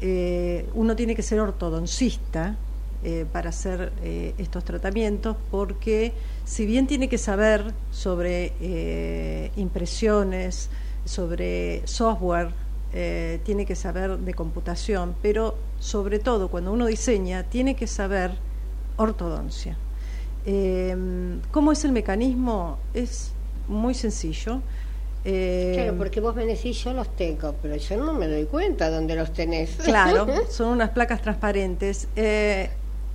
[0.00, 2.56] Eh, uno tiene que ser ortodoncista
[3.02, 3.92] eh, para hacer
[4.38, 6.12] estos tratamientos porque
[6.44, 10.70] si bien tiene que saber sobre impresiones,
[11.04, 12.50] sobre software,
[13.44, 18.32] tiene que saber de computación, pero sobre todo cuando uno diseña tiene que saber
[18.96, 19.78] ortodoncia.
[21.50, 22.78] ¿Cómo es el mecanismo?
[22.92, 23.32] Es
[23.66, 24.60] muy sencillo.
[25.24, 29.16] claro, porque vos me decís, yo los tengo, pero yo no me doy cuenta dónde
[29.16, 29.76] los tenés.
[29.84, 32.08] Claro, son unas placas transparentes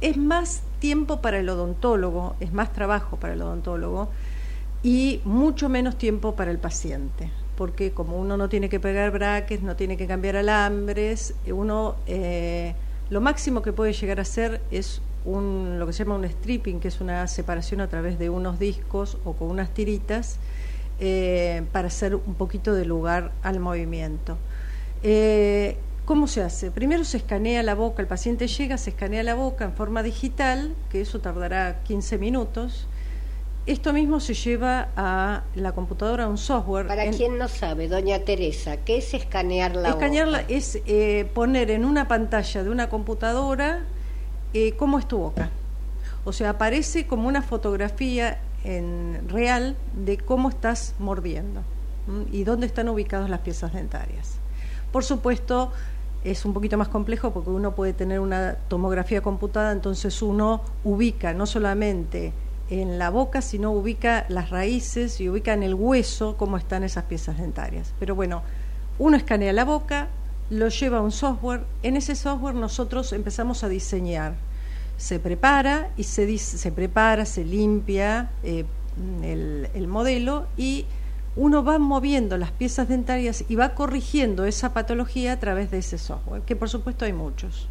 [0.02, 4.10] es más tiempo para el odontólogo, es más trabajo para el odontólogo
[4.84, 9.62] y mucho menos tiempo para el paciente, porque como uno no tiene que pegar braques,
[9.62, 12.76] no tiene que cambiar alambres, uno eh,
[13.10, 16.80] lo máximo que puede llegar a hacer es un, lo que se llama un stripping,
[16.80, 20.38] que es una separación a través de unos discos o con unas tiritas
[21.00, 24.38] eh, para hacer un poquito de lugar al movimiento.
[25.04, 26.72] Eh, ¿Cómo se hace?
[26.72, 30.74] Primero se escanea la boca, el paciente llega, se escanea la boca en forma digital,
[30.90, 32.88] que eso tardará 15 minutos.
[33.68, 36.88] Esto mismo se lleva a la computadora, un software.
[36.88, 41.84] Para quien no sabe, doña Teresa, ¿qué es escanear la Escanearla es eh, poner en
[41.84, 43.84] una pantalla de una computadora
[44.54, 45.50] eh, cómo es tu boca.
[46.24, 51.62] O sea, aparece como una fotografía en real de cómo estás mordiendo
[52.32, 54.38] y dónde están ubicadas las piezas dentarias.
[54.94, 55.74] Por supuesto,
[56.24, 61.34] es un poquito más complejo porque uno puede tener una tomografía computada, entonces uno ubica
[61.34, 62.32] no solamente
[62.70, 67.06] en la boca, sino ubica las raíces y ubica en el hueso cómo están esas
[67.06, 67.94] piezas dentarias.
[68.00, 68.44] Pero bueno,
[69.00, 70.08] uno escanea la boca,
[70.50, 74.36] lo lleva a un software, en ese software nosotros empezamos a diseñar.
[74.98, 78.66] Se prepara y se, se prepara, se limpia eh,
[79.24, 80.86] el, el modelo y
[81.38, 86.00] uno va moviendo las piezas dentarias y va corrigiendo esa patología a través de ese
[86.00, 87.70] software, que por supuesto hay muchos,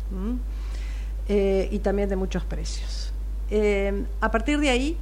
[1.28, 3.12] eh, y también de muchos precios.
[3.51, 4.97] Eh, a partir de ahí,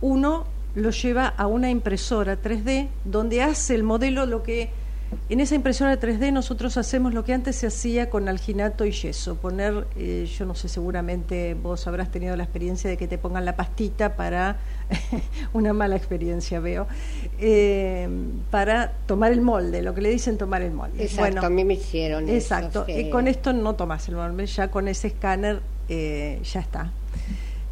[0.00, 4.70] uno lo lleva a una impresora 3D donde hace el modelo lo que
[5.28, 9.36] en esa impresora 3D nosotros hacemos lo que antes se hacía con alginato y yeso,
[9.36, 13.44] poner, eh, yo no sé, seguramente vos habrás tenido la experiencia de que te pongan
[13.44, 14.58] la pastita para,
[15.52, 16.86] una mala experiencia veo,
[17.40, 18.08] eh,
[18.50, 21.02] para tomar el molde, lo que le dicen tomar el molde.
[21.02, 24.86] Exacto, a mí me hicieron Exacto, y con esto no tomas el molde, ya con
[24.86, 26.92] ese escáner eh, ya está.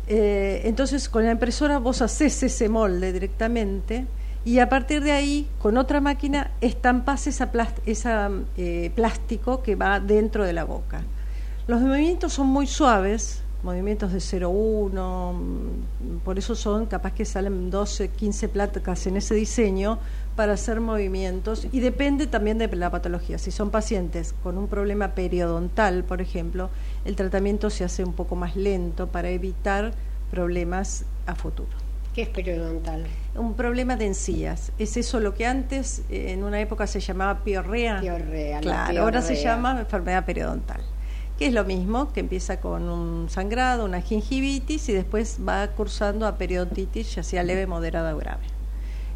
[0.09, 4.06] Entonces con la impresora vos haces ese molde directamente
[4.44, 7.46] y a partir de ahí, con otra máquina, estampas ese
[7.84, 11.02] esa, eh, plástico que va dentro de la boca.
[11.66, 17.70] Los movimientos son muy suaves movimientos de 0,1, mm, por eso son capaz que salen
[17.70, 19.98] 12, 15 placas en ese diseño
[20.36, 23.38] para hacer movimientos y depende también de la patología.
[23.38, 26.70] Si son pacientes con un problema periodontal, por ejemplo,
[27.05, 29.92] el tratamiento se hace un poco más lento para evitar
[30.30, 31.70] problemas a futuro.
[32.14, 33.07] ¿Qué es periodontal?
[33.36, 34.72] Un problema de encías.
[34.78, 38.01] Es eso lo que antes, eh, en una época se llamaba piorrea.
[38.01, 40.82] Piorrea, claro, ahora se llama enfermedad periodontal
[41.38, 46.26] que es lo mismo, que empieza con un sangrado, una gingivitis y después va cursando
[46.26, 48.42] a periodontitis, ya sea leve, moderada o grave.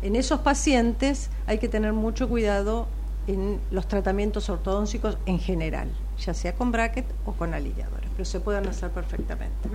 [0.02, 2.86] En esos pacientes hay que tener mucho cuidado
[3.26, 5.88] en los tratamientos ortodóncicos en general,
[6.24, 9.68] ya sea con bracket o con alineadores, pero se pueden hacer perfectamente.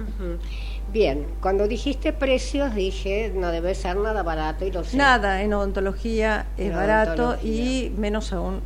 [0.91, 4.97] Bien, cuando dijiste precios dije no debe ser nada barato y lo sé.
[4.97, 8.61] Nada en odontología es barato y menos aún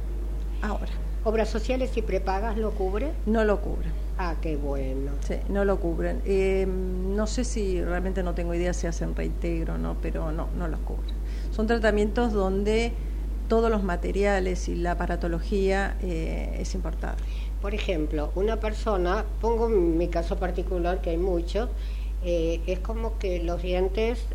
[0.62, 0.92] ahora.
[1.24, 3.12] ¿Obras sociales y prepagas lo cubre?
[3.26, 3.90] No lo cubre.
[4.18, 5.12] Ah, qué bueno.
[5.22, 6.22] Sí, no lo cubren.
[6.26, 9.98] Eh, no sé si realmente no tengo idea si hacen reintegro, ¿no?
[10.02, 11.16] pero no, no los cubren.
[11.52, 12.94] Son tratamientos donde
[13.48, 17.18] todos los materiales y la aparatología eh, es importada.
[17.62, 21.70] Por ejemplo, una persona, pongo mi caso particular, que hay muchos,
[22.24, 24.26] eh, es como que los dientes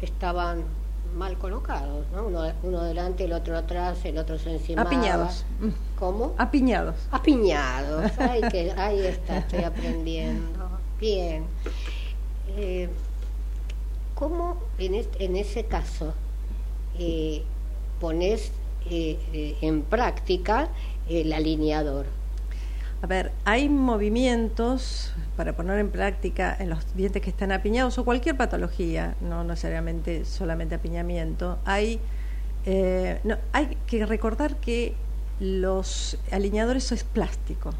[0.00, 0.64] estaban
[1.16, 2.26] mal colocados, ¿no?
[2.26, 4.82] Uno, uno delante, el otro atrás, el otro se encima.
[4.82, 5.44] Apiñados.
[5.98, 6.34] ¿Cómo?
[6.38, 6.96] Apiñados.
[7.10, 8.12] Apiñados.
[8.18, 10.68] Ay, que, ahí está, estoy aprendiendo.
[11.00, 11.44] Bien.
[12.56, 12.88] Eh,
[14.14, 16.12] ¿Cómo en, en ese caso
[16.98, 17.42] eh,
[18.00, 18.52] pones
[18.90, 20.68] eh, eh, en práctica
[21.10, 22.06] el alineador?
[23.02, 28.04] A ver, hay movimientos para poner en práctica en los dientes que están apiñados o
[28.04, 31.58] cualquier patología, no necesariamente solamente apiñamiento.
[31.64, 31.98] Hay,
[32.66, 34.94] eh, no, hay que recordar que
[35.40, 37.70] los alineadores es plástico.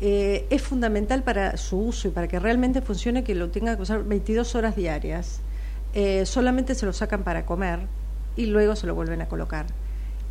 [0.00, 3.82] Eh, es fundamental para su uso y para que realmente funcione que lo tenga que
[3.82, 5.40] usar 22 horas diarias.
[5.94, 7.80] Eh, solamente se lo sacan para comer
[8.36, 9.66] y luego se lo vuelven a colocar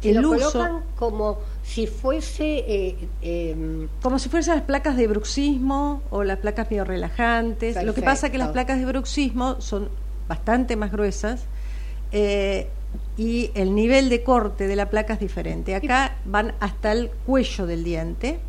[0.01, 6.01] el lo colocan como si fuese eh, em, como si fuesen las placas de bruxismo
[6.09, 9.89] o las placas biorelajantes lo que pasa es que las placas de bruxismo son
[10.29, 11.41] bastante más gruesas
[12.11, 12.69] eh,
[13.17, 15.75] y el nivel de corte de la placa es diferente.
[15.75, 18.39] Acá van hasta el cuello del diente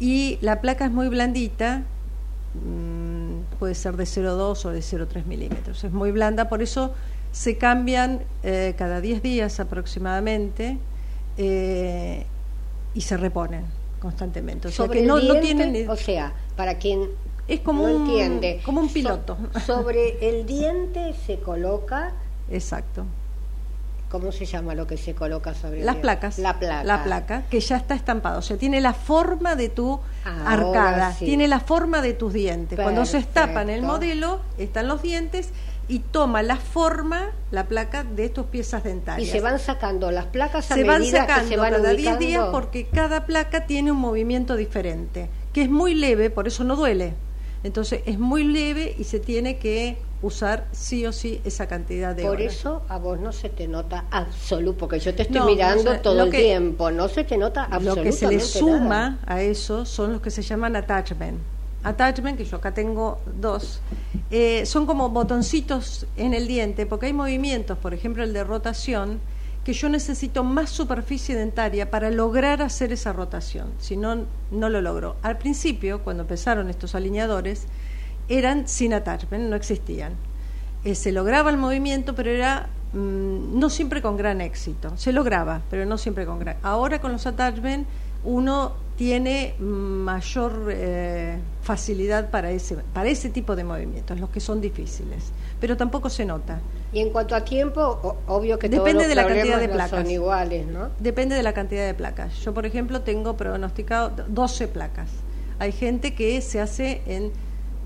[0.00, 1.84] y la placa es muy blandita
[2.54, 5.84] mm, puede ser de 0,2 o de 0,3 milímetros.
[5.84, 6.94] Es muy blanda por eso
[7.32, 10.78] se cambian eh, cada 10 días aproximadamente
[11.38, 12.26] eh,
[12.94, 13.64] y se reponen
[13.98, 14.68] constantemente.
[14.68, 15.88] O sea, que no, tienen...
[15.88, 17.08] O sea, para quien
[17.48, 19.38] es como un, entiende, como un piloto.
[19.64, 22.12] sobre el diente se coloca...
[22.50, 23.06] Exacto.
[24.10, 26.38] ¿Cómo se llama lo que se coloca sobre las placas?
[26.38, 26.84] La placa.
[26.84, 28.36] La placa, que ya está estampada.
[28.36, 32.78] O sea, tiene la forma de tu arcada, tiene la forma de tus dientes.
[32.78, 35.48] Cuando se estapan el modelo, están los dientes
[35.88, 39.28] y toma la forma, la placa de tus piezas dentarias.
[39.28, 42.48] Y se van sacando las placas a se van sacando se van cada 10 días
[42.50, 47.14] porque cada placa tiene un movimiento diferente, que es muy leve, por eso no duele.
[47.64, 52.22] Entonces es muy leve y se tiene que usar sí o sí esa cantidad de
[52.22, 56.24] Por eso a vos no se te nota absoluto, porque yo te estoy mirando todo
[56.24, 60.12] el tiempo, no se te nota absolutamente Lo que se le suma a eso son
[60.12, 61.38] los que se llaman attachment
[61.84, 63.80] attachment, que yo acá tengo dos,
[64.30, 69.20] eh, son como botoncitos en el diente, porque hay movimientos, por ejemplo el de rotación,
[69.64, 74.80] que yo necesito más superficie dentaria para lograr hacer esa rotación, si no, no lo
[74.80, 75.16] logro.
[75.22, 77.66] Al principio, cuando empezaron estos alineadores,
[78.28, 80.14] eran sin attachment, no existían.
[80.84, 84.96] Eh, se lograba el movimiento, pero era mm, no siempre con gran éxito.
[84.96, 86.56] Se lograba, pero no siempre con gran.
[86.62, 87.86] Ahora con los attachment
[88.24, 88.72] uno
[89.02, 95.32] tiene mayor eh, facilidad para ese, para ese tipo de movimientos, los que son difíciles,
[95.60, 96.60] pero tampoco se nota.
[96.92, 100.02] Y en cuanto a tiempo, obvio que depende todos de la cantidad de placas.
[100.02, 100.90] son iguales, ¿no?
[101.00, 102.32] Depende de la cantidad de placas.
[102.44, 105.10] Yo, por ejemplo, tengo pronosticado 12 placas.
[105.58, 107.32] Hay gente que se hace en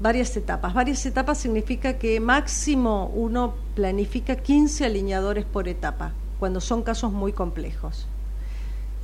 [0.01, 0.75] varias etapas.
[0.75, 7.33] Varias etapas significa que máximo uno planifica 15 alineadores por etapa, cuando son casos muy
[7.33, 8.07] complejos.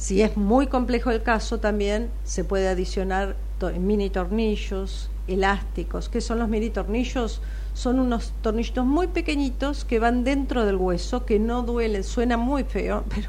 [0.02, 3.36] Si es muy complejo el caso, también se puede adicionar
[3.78, 6.08] mini tornillos, elásticos.
[6.08, 7.40] ¿Qué son los mini tornillos?
[7.72, 12.64] Son unos tornillitos muy pequeñitos que van dentro del hueso, que no duelen, suena muy
[12.64, 13.28] feo, pero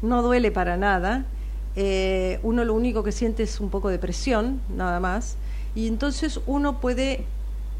[0.00, 1.26] no duele para nada.
[1.76, 5.36] Eh, uno lo único que siente es un poco de presión, nada más.
[5.74, 7.26] Y entonces uno puede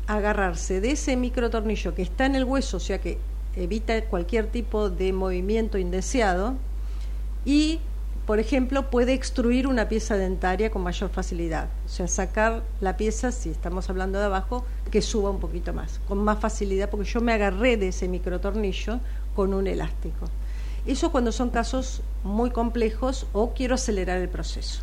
[0.07, 3.17] agarrarse de ese micro tornillo que está en el hueso, o sea que
[3.57, 6.57] evita cualquier tipo de movimiento indeseado,
[7.47, 7.81] y
[8.27, 11.69] por ejemplo, puede extruir una pieza dentaria con mayor facilidad.
[11.85, 16.01] O sea, sacar la pieza, si estamos hablando de abajo, que suba un poquito más,
[16.09, 19.01] con más facilidad, porque yo me agarré de ese microtornillo
[19.35, 20.27] con un elástico.
[20.87, 24.83] Eso cuando son casos muy complejos o quiero acelerar el proceso.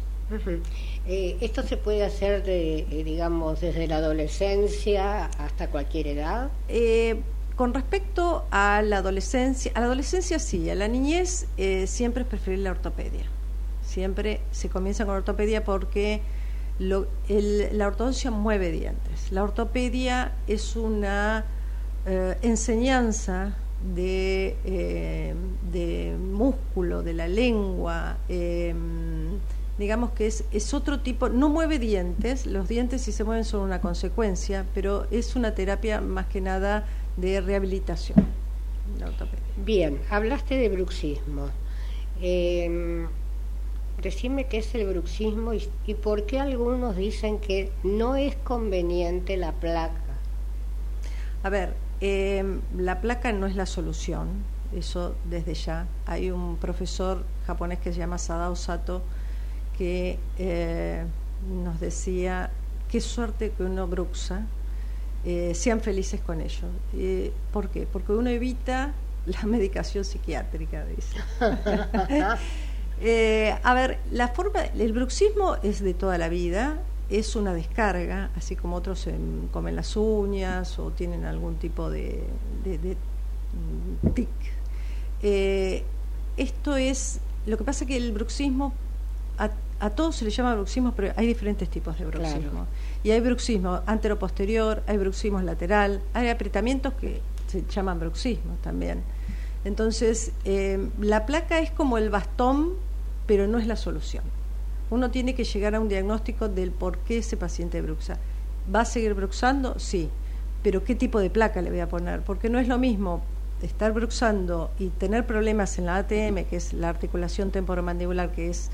[1.08, 6.50] Eh, ¿Esto se puede hacer, de, eh, digamos, desde la adolescencia hasta cualquier edad?
[6.70, 7.22] Eh,
[7.56, 11.48] con respecto a la adolescencia, a la adolescencia sí, a la niñez
[11.86, 13.26] siempre es preferible la ortopedia.
[13.86, 16.22] Siempre se comienza con ortopedia porque
[16.80, 19.32] la ortodoncia mueve dientes.
[19.32, 21.46] La ortopedia es una
[22.42, 23.56] enseñanza
[23.96, 24.56] de,
[25.72, 28.18] de, músculo, de la lengua
[29.82, 33.62] digamos que es, es otro tipo, no mueve dientes, los dientes si se mueven son
[33.62, 36.86] una consecuencia, pero es una terapia más que nada
[37.18, 38.26] de rehabilitación.
[39.58, 41.50] Bien, hablaste de bruxismo.
[42.22, 43.08] Eh,
[44.02, 49.54] decime qué es el bruxismo y, por qué algunos dicen que no es conveniente la
[49.54, 49.96] placa.
[51.44, 54.28] A ver, em, la placa no es la solución,
[54.76, 55.88] eso desde ya.
[56.06, 59.02] Hay un profesor japonés que se llama Sadao Sato,
[59.78, 61.06] que eh,
[61.64, 62.52] nos decía,
[62.90, 64.46] qué suerte que uno bruxa,
[65.26, 66.68] eh, sean felices con ello.
[67.52, 67.88] ¿Por qué?
[67.92, 68.94] Porque uno evita
[69.26, 71.18] la medicación psiquiátrica, dice.
[73.04, 76.78] Eh, a ver, la forma, el bruxismo es de toda la vida,
[77.10, 79.16] es una descarga, así como otros se
[79.52, 82.24] comen las uñas o tienen algún tipo de,
[82.64, 82.96] de,
[84.14, 84.30] tic.
[86.38, 88.72] esto es, lo que pasa es que el bruxismo
[89.82, 92.68] a todos se le llama bruxismo, pero hay diferentes tipos de bruxismo.
[93.04, 99.04] Y hay bruxismo anteroposterior, hay bruxismo lateral, hay apretamientos que se llaman bruxismo también.
[99.66, 102.74] Entonces, eh, la placa es como el bastón,
[103.28, 104.24] pero no es la solución.
[104.90, 108.18] Uno tiene que llegar a un diagnóstico del por qué ese paciente bruxa.
[108.74, 109.80] ¿Va a seguir bruxando?
[109.80, 110.10] Sí.
[110.64, 112.22] Pero ¿qué tipo de placa le voy a poner?
[112.22, 113.22] Porque no es lo mismo
[113.62, 118.70] estar bruxando y tener problemas en la ATM, que es la articulación temporomandibular, que es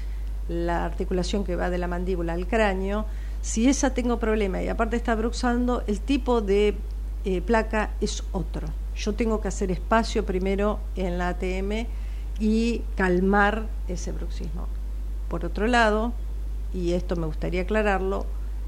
[0.48, 3.06] la articulación que va de la mandíbula al cráneo,
[3.42, 6.76] si esa tengo problema y aparte está bruxando, el tipo de
[7.26, 8.68] eh, placa es otro.
[8.96, 11.88] Yo tengo que hacer espacio primero en la ATM
[12.40, 14.68] y calmar ese bruxismo.
[15.30, 16.14] Por otro lado,
[16.74, 18.26] y esto me gustaría aclararlo,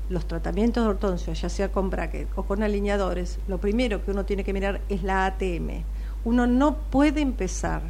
[0.10, 4.26] los tratamientos de ortodoncia, ya sea con bracket o con alineadores, lo primero que uno
[4.26, 5.84] tiene que mirar es la ATM.
[6.26, 7.84] Uno no puede empezar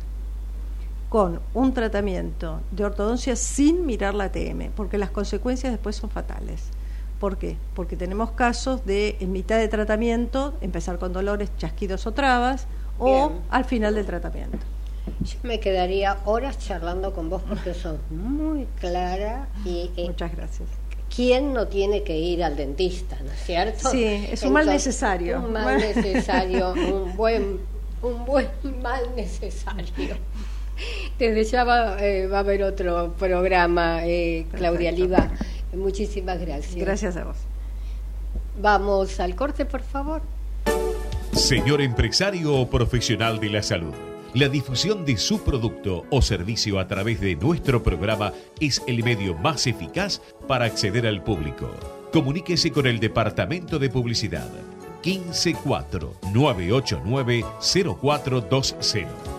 [1.09, 6.61] con un tratamiento de ortodoncia sin mirar la ATM, porque las consecuencias después son fatales.
[7.19, 7.57] ¿Por qué?
[7.75, 12.67] Porque tenemos casos de en mitad de tratamiento empezar con dolores, chasquidos o trabas,
[12.99, 14.59] o al final del tratamiento.
[15.21, 19.89] Yo me quedaría horas charlando con vos porque sos muy clara y...
[19.97, 20.69] Eh, Muchas gracias.
[21.13, 23.89] ¿Quién no tiene que ir al dentista, no es cierto?
[23.89, 25.39] Sí, es un mal necesario.
[25.39, 27.59] Un mal necesario, un buen,
[28.03, 28.47] un buen
[28.81, 30.15] mal necesario.
[31.19, 31.63] Desde ya
[31.99, 35.29] eh, va, a haber otro programa, eh, Claudia Liva.
[35.73, 36.75] Muchísimas gracias.
[36.75, 37.35] Gracias a vos.
[38.61, 40.21] Vamos al corte, por favor.
[41.33, 43.93] Señor empresario o profesional de la salud,
[44.33, 49.35] la difusión de su producto o servicio a través de nuestro programa es el medio
[49.35, 51.69] más eficaz para acceder al público.
[52.13, 54.49] Comuníquese con el Departamento de Publicidad
[55.03, 57.45] 154 989
[58.01, 59.38] 0420.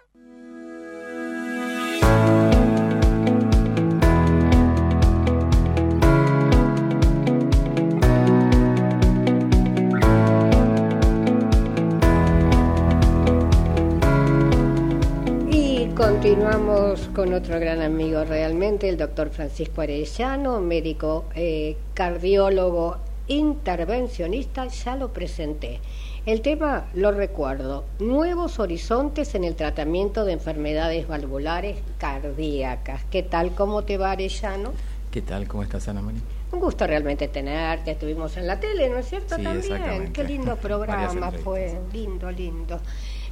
[16.21, 24.95] Continuamos con otro gran amigo realmente, el doctor Francisco Arellano, médico eh, cardiólogo intervencionista, ya
[24.95, 25.79] lo presenté.
[26.27, 33.03] El tema lo recuerdo, nuevos horizontes en el tratamiento de enfermedades valvulares cardíacas.
[33.09, 33.55] ¿Qué tal?
[33.55, 34.73] ¿Cómo te va Arellano?
[35.09, 35.47] ¿Qué tal?
[35.47, 36.21] ¿Cómo estás, Ana María?
[36.51, 39.37] Un gusto realmente tenerte, estuvimos en la tele, ¿no es cierto?
[39.37, 40.13] También.
[40.13, 42.79] Qué lindo programa fue, lindo, lindo.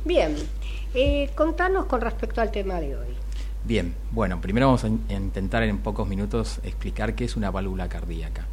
[0.06, 0.36] Bien,
[0.94, 3.08] eh, contanos con respecto al tema de hoy.
[3.66, 8.48] Bien, bueno, primero vamos a intentar en pocos minutos explicar qué es una válvula cardíaca.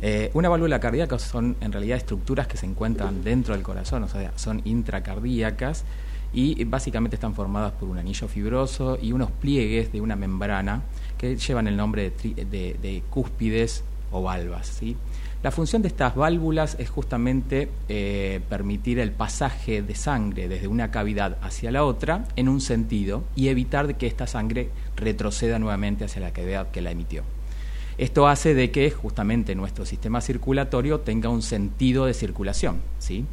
[0.00, 4.08] Eh, una válvula cardíaca son en realidad estructuras que se encuentran dentro del corazón, o
[4.08, 5.84] sea, son intracardíacas
[6.32, 10.82] y básicamente están formadas por un anillo fibroso y unos pliegues de una membrana
[11.16, 14.68] que llevan el nombre de, cúspides o valvas.
[14.68, 14.96] ¿sí?
[15.40, 20.90] La función de estas válvulas es justamente eh, permitir el pasaje de sangre desde una
[20.90, 26.22] cavidad hacia la otra en un sentido y evitar que esta sangre retroceda nuevamente hacia
[26.22, 27.22] la cavidad que la emitió.
[27.98, 33.24] Esto hace de que justamente nuestro sistema circulatorio tenga un sentido de circulación, ¿sí?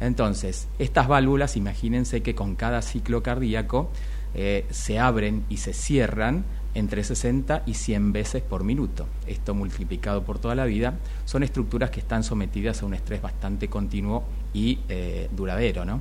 [0.00, 3.90] Entonces, estas válvulas, imagínense que con cada ciclo cardíaco
[4.34, 6.44] eh, se abren y se cierran
[6.74, 9.06] entre 60 y 100 veces por minuto.
[9.26, 10.94] Esto multiplicado por toda la vida,
[11.24, 15.84] son estructuras que están sometidas a un estrés bastante continuo y eh, duradero.
[15.84, 16.00] ¿no?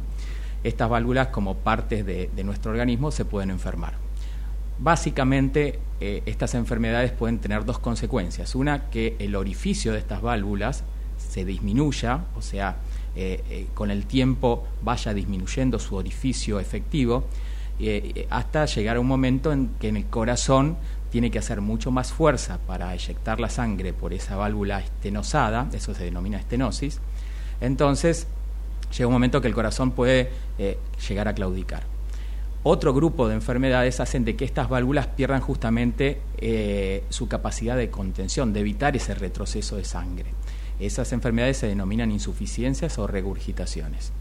[0.64, 4.04] Estas válvulas, como partes de nuestro organismo, se pueden enfermar.
[4.80, 8.56] Básicamente, eh, estas enfermedades pueden tener dos consecuencias.
[8.56, 10.84] Una, que el orificio de estas válvulas
[11.18, 12.78] se disminuya, o sea,
[13.16, 17.26] eh, con el tiempo vaya disminuyendo su orificio efectivo,
[18.30, 20.78] hasta llegar a un momento en que el corazón
[21.10, 25.94] tiene que hacer mucho más fuerza para eyectar la sangre por esa válvula estenosada, eso
[25.94, 27.00] se denomina estenosis.
[27.62, 28.28] Entonces,
[28.98, 30.32] llega un momento que el corazón puede
[31.08, 31.94] llegar a claudicar
[32.64, 37.90] otro grupo de enfermedades hacen de que estas válvulas pierdan justamente eh, su capacidad de
[37.90, 40.28] contención, de evitar ese retroceso de sangre.
[40.80, 44.14] Esas enfermedades se denominan insuficiencias o regurgitaciones.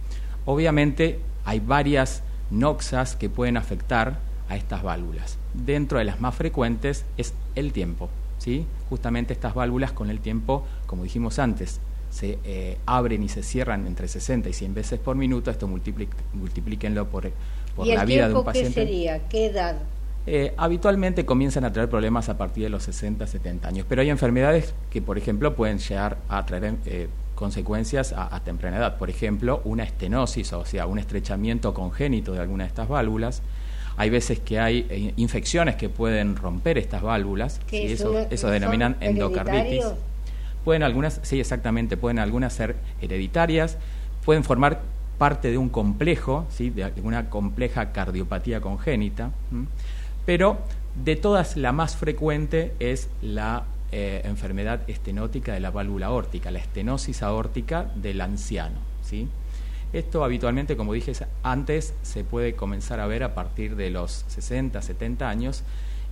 [0.45, 5.39] Obviamente hay varias noxas que pueden afectar a estas válvulas.
[5.55, 8.09] Dentro de las más frecuentes es el tiempo.
[8.39, 8.67] ¿sí?
[8.89, 11.81] Justamente estas válvulas con el tiempo, como dijimos antes,
[12.11, 15.51] se eh, abren y se cierran entre 60 y 100 veces por minuto.
[15.51, 17.31] Esto multiplíquenlo por
[17.75, 18.75] por ¿Y la vida de un paciente.
[18.75, 19.29] ¿Qué sería?
[19.29, 19.77] ¿Qué edad?
[20.27, 24.11] Eh, habitualmente comienzan a traer problemas a partir de los 60, 70 años, pero hay
[24.11, 27.09] enfermedades que, por ejemplo, pueden llegar a traer eh,
[27.43, 28.99] consecuencias a, temprana edad.
[28.99, 33.43] Por ejemplo, una estenosis, o sea, un estrechamiento congénito de alguna de estas válvulas.
[33.97, 38.97] Hay veces que hay eh, infecciones que pueden romper estas válvulas, y eso, eso denominan
[39.01, 39.87] endocarditis.
[40.65, 43.77] Pueden algunas, sí, exactamente, pueden algunas ser hereditarias,
[44.25, 44.83] pueden formar
[45.19, 46.71] parte de un complejo, ¿sí?
[46.71, 49.33] de una compleja cardiopatía congénita,
[50.25, 50.59] pero
[50.95, 56.59] de todas la más frecuente es la eh, enfermedad estenótica de la válvula aórtica, la
[56.59, 58.81] estenosis aórtica del anciano.
[59.03, 59.29] ¿sí?
[59.93, 61.13] Esto habitualmente, como dije
[61.43, 65.63] antes, se puede comenzar a ver a partir de los 60, 70 años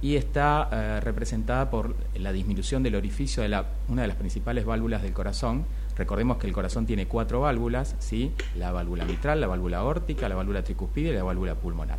[0.03, 4.65] y está eh, representada por la disminución del orificio de la, una de las principales
[4.65, 5.65] válvulas del corazón,
[6.01, 8.33] Recordemos que el corazón tiene cuatro válvulas, ¿sí?
[8.57, 11.99] la válvula mitral, la válvula órtica, la válvula tricuspide y la válvula pulmonar.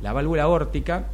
[0.00, 1.08] La válvula órtica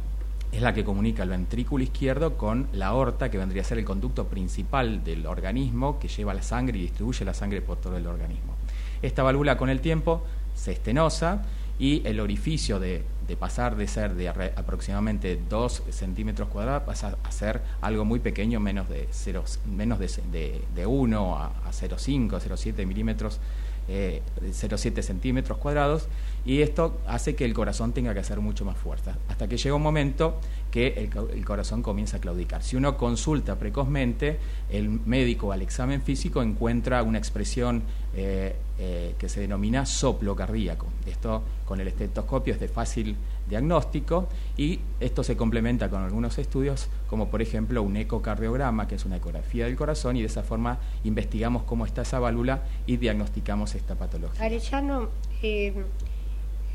[0.51, 3.85] es la que comunica el ventrículo izquierdo con la aorta, que vendría a ser el
[3.85, 8.07] conducto principal del organismo que lleva la sangre y distribuye la sangre por todo el
[8.07, 8.55] organismo.
[9.01, 10.23] Esta válvula con el tiempo
[10.55, 11.43] se estenosa
[11.77, 13.03] y el orificio de,
[13.39, 18.89] pasar de ser de aproximadamente 2 centímetros cuadrados pasa a ser algo muy pequeño, menos
[18.89, 23.39] de 0, menos de, de, 1 a, a 0,5, 0,7 milímetros,
[23.87, 26.09] eh, 0,7 centímetros cuadrados,
[26.49, 29.75] y esto hace que el corazón tenga que hacer mucho más fuerza, hasta que llega
[29.75, 30.39] un momento
[30.71, 32.63] que el, corazón comienza a claudicar.
[32.63, 34.39] Si uno consulta precozmente,
[34.71, 37.83] el médico al examen físico encuentra una expresión
[38.15, 40.87] eh, eh, que se denomina soplo cardíaco.
[41.05, 43.15] Esto con el estetoscopio es de fácil
[43.47, 44.27] diagnóstico
[44.57, 49.17] y esto se complementa con algunos estudios como por ejemplo un ecocardiograma que es una
[49.17, 53.95] ecografía del corazón y de esa forma investigamos cómo está esa válvula y diagnosticamos esta
[53.95, 54.45] patología.
[54.45, 55.09] Arellano,
[55.41, 55.73] eh,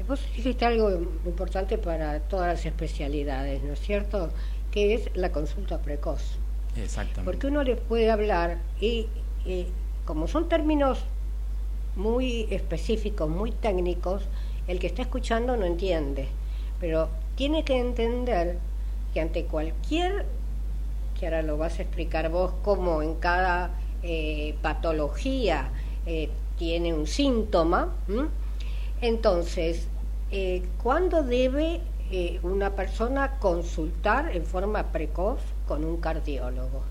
[0.02, 0.90] vos hiciste algo
[1.24, 4.30] importante para todas las especialidades, ¿no es cierto?
[4.70, 6.22] Que es la consulta precoz.
[6.76, 7.24] Exactamente.
[7.24, 9.06] Porque uno les puede hablar y
[10.04, 10.98] como son términos
[11.96, 14.22] muy específicos, muy técnicos,
[14.66, 16.28] el que está escuchando no entiende.
[16.80, 18.58] Pero tiene que entender
[19.12, 20.26] que ante cualquier,
[21.18, 23.70] que ahora lo vas a explicar vos, como en cada
[24.02, 25.70] eh, patología
[26.06, 27.94] eh, tiene un síntoma,
[29.00, 29.86] entonces,
[30.30, 31.80] eh, ¿cuándo debe
[32.42, 36.82] una persona consultar en forma precoz con un cardiólogo?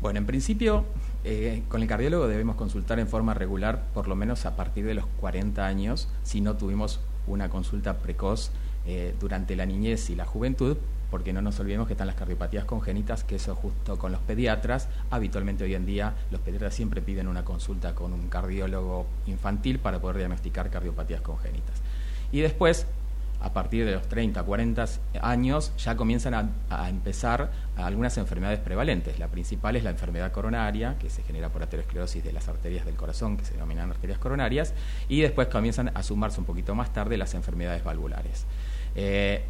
[0.00, 0.84] Bueno, en principio
[1.28, 4.94] eh, con el cardiólogo debemos consultar en forma regular, por lo menos a partir de
[4.94, 8.52] los 40 años, si no tuvimos una consulta precoz
[8.86, 10.76] eh, durante la niñez y la juventud,
[11.10, 14.88] porque no nos olvidemos que están las cardiopatías congénitas, que eso justo con los pediatras,
[15.10, 20.00] habitualmente hoy en día los pediatras siempre piden una consulta con un cardiólogo infantil para
[20.00, 21.80] poder diagnosticar cardiopatías congénitas.
[22.32, 22.86] Y después,
[23.40, 24.86] a partir de los 30, 40
[25.20, 26.34] años ya comienzan
[26.70, 29.18] a, empezar algunas enfermedades prevalentes.
[29.18, 32.96] La principal es la enfermedad coronaria, que se genera por aterosclerosis de las arterias del
[32.96, 34.74] corazón, que se denominan arterias coronarias,
[35.08, 38.46] y después comienzan a sumarse un poquito más tarde las enfermedades valvulares.
[38.94, 39.44] Eh,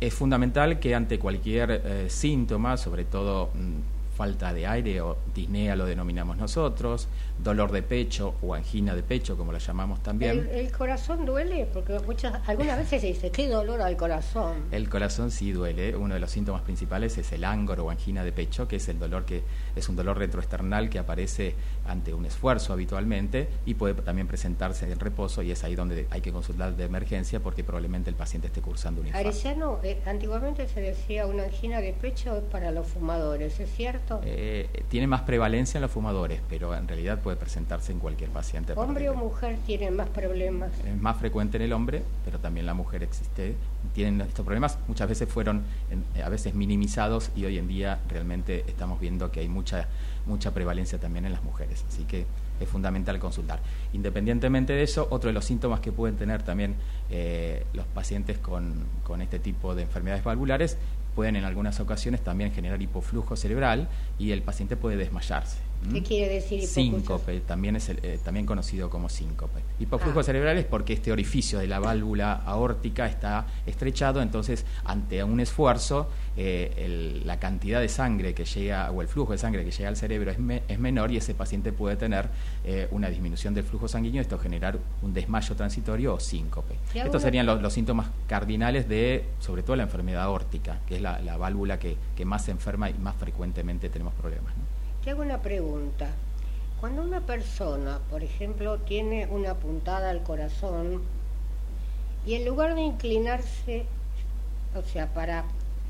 [0.00, 5.76] es fundamental que ante cualquier eh, síntoma, sobre todo mm, falta de aire o disnea
[5.76, 7.08] lo denominamos nosotros,
[7.38, 10.48] dolor de pecho o angina de pecho como la llamamos también.
[10.52, 11.68] ¿El, corazón duele?
[11.72, 14.64] Porque muchas, algunas veces se dice, ¿qué dolor al corazón?
[14.70, 18.32] El corazón sí duele, uno de los síntomas principales es el ángor o angina de
[18.32, 19.42] pecho, que es el dolor que
[19.76, 21.54] es un dolor retroesternal que aparece
[21.86, 26.20] ante un esfuerzo habitualmente y puede también presentarse en reposo y es ahí donde hay
[26.20, 29.28] que consultar de emergencia porque probablemente el paciente esté cursando un infarto.
[29.28, 34.20] Arellano, eh, antiguamente se decía una angina de pecho para los fumadores, ¿es cierto?
[34.24, 38.72] Eh, tiene más prevalencia en los fumadores, pero en realidad puede presentarse en cualquier paciente.
[38.74, 40.70] ¿Hombre o mujer tienen más problemas?
[40.84, 43.54] Es más frecuente en el hombre, pero también la mujer existe.
[43.94, 45.62] Tienen estos problemas, muchas veces fueron
[46.14, 49.88] eh, a veces minimizados y hoy en día realmente estamos viendo que hay mucha,
[50.26, 51.84] mucha prevalencia también en las mujeres.
[51.88, 52.26] Así que
[52.60, 53.60] es fundamental consultar.
[53.92, 56.74] Independientemente de eso, otro de los síntomas que pueden tener también
[57.10, 60.76] eh, los pacientes con, con, este tipo de enfermedades valvulares
[61.14, 65.67] pueden en algunas ocasiones también generar hipoflujo cerebral y el paciente puede desmayarse.
[65.92, 69.60] ¿Qué quiere decir Síncope, también es eh, también conocido como síncope.
[69.78, 70.22] Hipoflujo ah.
[70.22, 76.08] cerebral es porque este orificio de la válvula aórtica está estrechado, entonces ante un esfuerzo
[76.36, 79.96] eh, la cantidad de sangre que llega o el flujo de sangre que llega al
[79.96, 82.28] cerebro es, es menor y ese paciente puede tener
[82.64, 86.74] eh, una disminución del flujo sanguíneo, esto generar un desmayo transitorio o síncope.
[86.94, 91.78] Estos serían los, síntomas cardinales de, sobre todo, la enfermedad aórtica, que es la, válvula
[91.78, 94.52] que, que, más se enferma y más frecuentemente tenemos problemas.
[95.08, 96.06] Te hago una pregunta.
[96.80, 101.00] Cuando una persona, por ejemplo, tiene una puntada al corazón
[102.26, 103.86] y en lugar de inclinarse,
[104.74, 105.44] o sea, para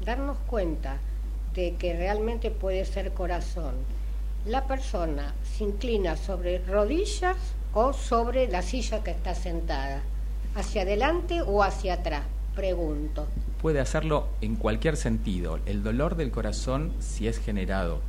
[0.05, 0.99] darnos cuenta
[1.53, 3.75] de que realmente puede ser corazón,
[4.47, 7.37] la persona se inclina sobre rodillas
[7.75, 10.01] o sobre la silla que está sentada,
[10.55, 12.23] hacia adelante o hacia atrás,
[12.55, 13.27] pregunto.
[13.61, 15.59] Puede hacerlo en cualquier sentido.
[15.67, 18.01] El dolor del corazón, si es generado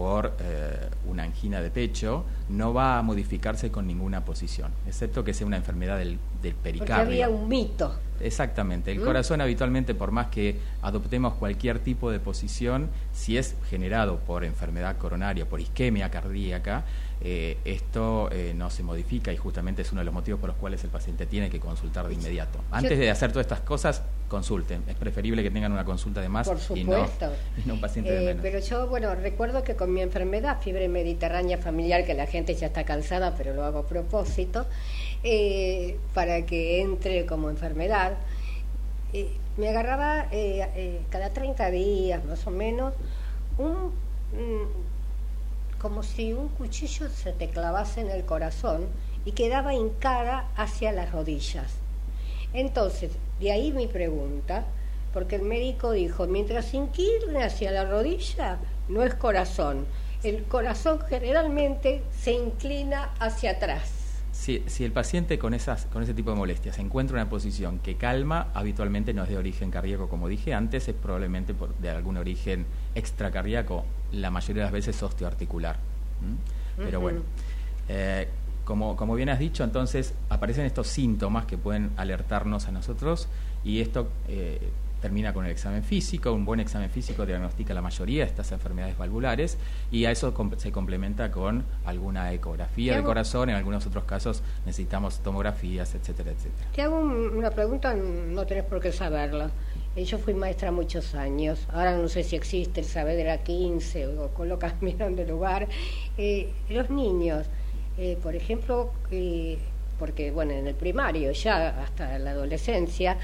[0.00, 5.34] por eh, una angina de pecho no va a modificarse con ninguna posición, excepto que
[5.34, 7.04] sea una enfermedad del, del pericardio.
[7.04, 7.94] Porque había un mito.
[8.18, 8.92] Exactamente.
[8.92, 9.04] El ¿Mm?
[9.04, 14.96] corazón habitualmente, por más que adoptemos cualquier tipo de posición, si es generado por enfermedad
[14.96, 16.84] coronaria, por isquemia cardíaca,
[17.20, 20.56] eh, esto eh, no se modifica y justamente es uno de los motivos por los
[20.56, 22.58] cuales el paciente tiene que consultar de inmediato.
[22.70, 24.82] Antes de hacer todas estas cosas, consulten.
[24.88, 27.06] Es preferible que tengan una consulta de más y no,
[27.66, 28.42] un paciente de eh, menos.
[28.42, 32.68] Pero yo, bueno, recuerdo que con mi enfermedad, fiebre mediterránea familiar, que la gente ya
[32.68, 34.64] está cansada, pero lo hago a propósito,
[36.14, 38.14] para que entre como enfermedad,
[39.58, 40.28] me agarraba
[41.10, 42.94] cada 30 días más o menos
[43.58, 43.92] un
[45.80, 48.86] como si un cuchillo se te clavase en el corazón
[49.24, 51.72] y quedaba hincada hacia las rodillas.
[52.52, 54.64] Entonces, de ahí mi pregunta,
[55.12, 59.86] porque el médico dijo, mientras incline hacia la rodilla, no es corazón.
[60.22, 63.92] El corazón generalmente se inclina hacia atrás.
[64.32, 67.96] Si, si, el paciente con, esas, con ese tipo de molestias encuentra una posición que
[67.96, 72.16] calma, habitualmente no es de origen cardíaco, como dije antes, es probablemente por, de algún
[72.16, 75.76] origen extracardíaco, la mayoría de las veces osteoarticular.
[76.76, 77.22] Pero bueno,
[77.88, 78.28] eh,
[78.70, 83.26] como, como bien has dicho, entonces aparecen estos síntomas que pueden alertarnos a nosotros
[83.64, 84.60] y esto eh,
[85.02, 88.96] termina con el examen físico, un buen examen físico diagnostica la mayoría de estas enfermedades
[88.96, 89.58] valvulares
[89.90, 95.18] y a eso se complementa con alguna ecografía del corazón, en algunos otros casos necesitamos
[95.18, 96.68] tomografías, etcétera, etcétera.
[96.72, 99.50] Te hago una pregunta, no tenés por qué saberla.
[99.96, 104.28] Eh, yo fui maestra muchos años, ahora no sé si existe el Saavedra 15 o
[104.28, 105.66] colocas mirando de lugar.
[106.16, 107.48] Eh, los niños,
[108.00, 108.90] eh, por ejemplo,
[109.98, 113.18] porque bueno, en el primario ya hasta la adolescencia,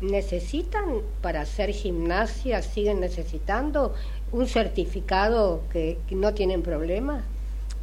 [0.00, 3.94] necesitan para hacer gimnasia, siguen necesitando
[4.32, 7.24] un certificado que no tienen problemas.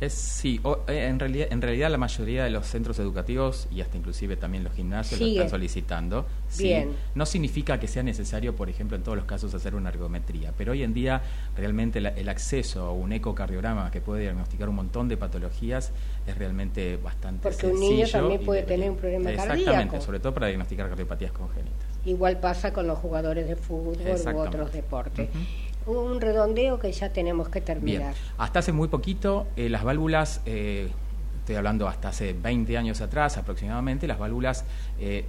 [0.02, 3.98] Es, sí, eh, en, realidad, en realidad la mayoría de los centros educativos y hasta
[3.98, 6.26] inclusive también los gimnasios lo están solicitando.
[6.58, 6.92] Bien.
[7.16, 10.74] No significa que sea necesario, por ejemplo, en todos los casos hacer una ergometría, pero
[10.74, 11.22] hoy en día
[11.56, 15.92] realmente el acceso a un ecocardiograma que puede diagnosticar un montón de patologías
[16.28, 19.54] es realmente bastante Porque un niño también puede tener un problema cardíaco.
[19.54, 21.86] Exactamente, sobre todo para diagnosticar cardiopatías congénitas.
[22.06, 25.30] Igual pasa con los jugadores de fútbol u otros deportes
[25.86, 28.16] un redondeo que ya tenemos que terminar.
[28.38, 30.90] Hasta hace muy poquito, eh, las válvulas, eh,
[31.40, 34.66] estoy hablando hasta hace 20 años atrás aproximadamente, las válvulas
[35.00, 35.26] eh,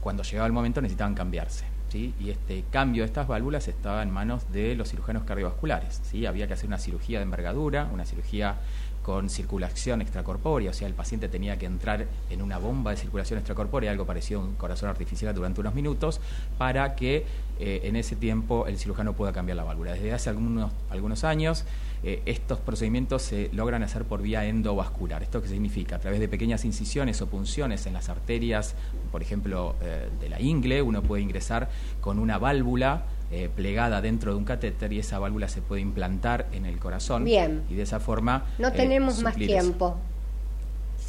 [0.00, 1.64] cuando llegaba el momento necesitaban cambiarse.
[1.90, 2.14] ¿Sí?
[2.20, 6.00] y este cambio de estas válvulas estaba en manos de los cirujanos cardiovasculares.
[6.04, 6.24] ¿sí?
[6.24, 8.58] Había que hacer una cirugía de envergadura, una cirugía
[9.02, 13.38] con circulación extracorpórea, o sea, el paciente tenía que entrar en una bomba de circulación
[13.38, 16.20] extracorpórea, algo parecido a un corazón artificial durante unos minutos,
[16.58, 17.24] para que
[17.60, 19.92] eh, en ese tiempo el cirujano pueda cambiar la válvula.
[19.92, 21.64] Desde hace algunos, algunos años
[22.02, 25.22] eh, estos procedimientos se logran hacer por vía endovascular.
[25.22, 25.96] ¿Esto qué significa?
[25.96, 28.74] A través de pequeñas incisiones o punciones en las arterias,
[29.12, 31.68] por ejemplo, eh, de la ingle, uno puede ingresar
[32.00, 36.48] con una válvula eh, plegada dentro de un catéter y esa válvula se puede implantar
[36.50, 37.22] en el corazón.
[37.22, 37.62] Bien.
[37.70, 38.46] Y de esa forma.
[38.58, 39.96] No eh, tenemos más tiempo.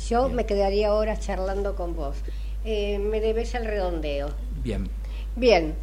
[0.07, 2.17] Yo me quedaría horas charlando con vos.
[2.63, 4.29] Eh, me debes el redondeo.
[4.63, 4.87] Bien.
[5.35, 5.73] Bien.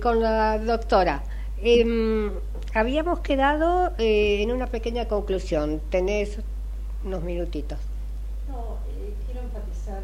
[0.00, 1.22] Con la doctora.
[1.62, 2.32] Em,
[2.74, 5.80] habíamos quedado en una pequeña conclusión.
[5.90, 6.38] Tenés
[7.04, 7.78] unos minutitos.
[8.48, 8.78] No,
[9.26, 10.02] quiero enfatizar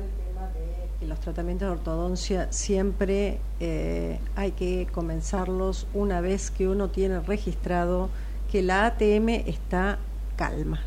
[1.09, 8.11] los tratamientos de ortodoncia siempre eh, hay que comenzarlos una vez que uno tiene registrado
[8.51, 9.99] que la ATM está
[10.37, 10.81] calma.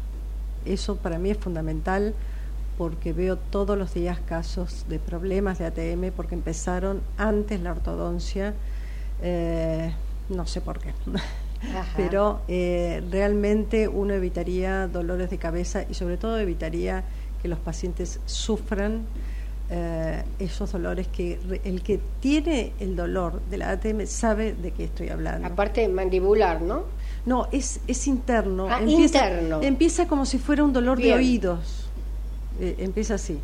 [0.66, 2.14] Eso para mí es fundamental
[2.78, 8.54] porque veo todos los días casos de problemas de ATM porque empezaron antes la ortodoncia,
[9.22, 9.94] eh,
[10.30, 10.94] no sé por qué.
[11.96, 17.04] Pero eh, realmente uno evitaría dolores de cabeza y sobre todo evitaría
[17.42, 19.06] que los pacientes sufran
[19.70, 24.86] eh, esos dolores que el que tiene el dolor de la ATM sabe de qué
[24.86, 25.48] estoy hablando.
[25.48, 26.84] Aparte mandibular, ¿no?
[27.26, 28.68] No, es, es interno.
[28.70, 29.62] Ah, empieza, interno.
[29.62, 31.81] Empieza como si fuera un dolor de oídos.
[32.62, 33.40] Eh, empieza así.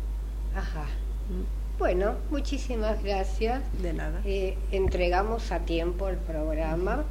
[0.54, 0.84] Ajá.
[0.84, 1.78] Mm.
[1.78, 3.62] Bueno, muchísimas gracias.
[3.82, 4.20] De nada.
[4.24, 7.04] Eh, entregamos a tiempo el programa,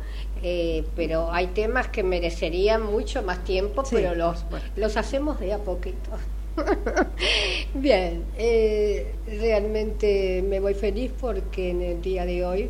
[0.95, 4.43] pero hay temas que merecerían mucho más tiempo, pero los,
[4.75, 6.11] los hacemos de a poquito.
[7.73, 12.69] Bien, eh, realmente me voy feliz porque en el día de hoy,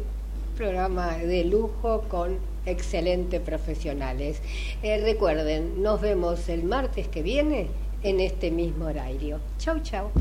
[0.55, 4.41] programa de lujo con excelentes profesionales.
[4.83, 7.67] Eh, recuerden, nos vemos el martes que viene
[8.03, 9.39] en este mismo horario.
[9.57, 10.11] Chau, chau.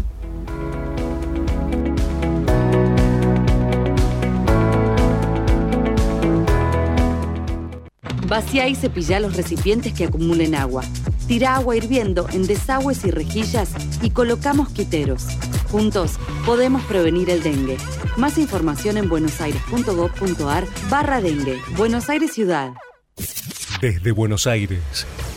[8.28, 10.82] Vacía y cepilla los recipientes que acumulen agua.
[11.28, 13.70] Tira agua hirviendo en desagües y rejillas
[14.02, 15.26] y colocamos quiteros.
[15.70, 17.76] Juntos podemos prevenir el dengue.
[18.16, 21.58] Más información en buenosaires.gov.ar barra dengue.
[21.76, 22.72] Buenos Aires Ciudad.
[23.80, 25.06] Desde Buenos Aires,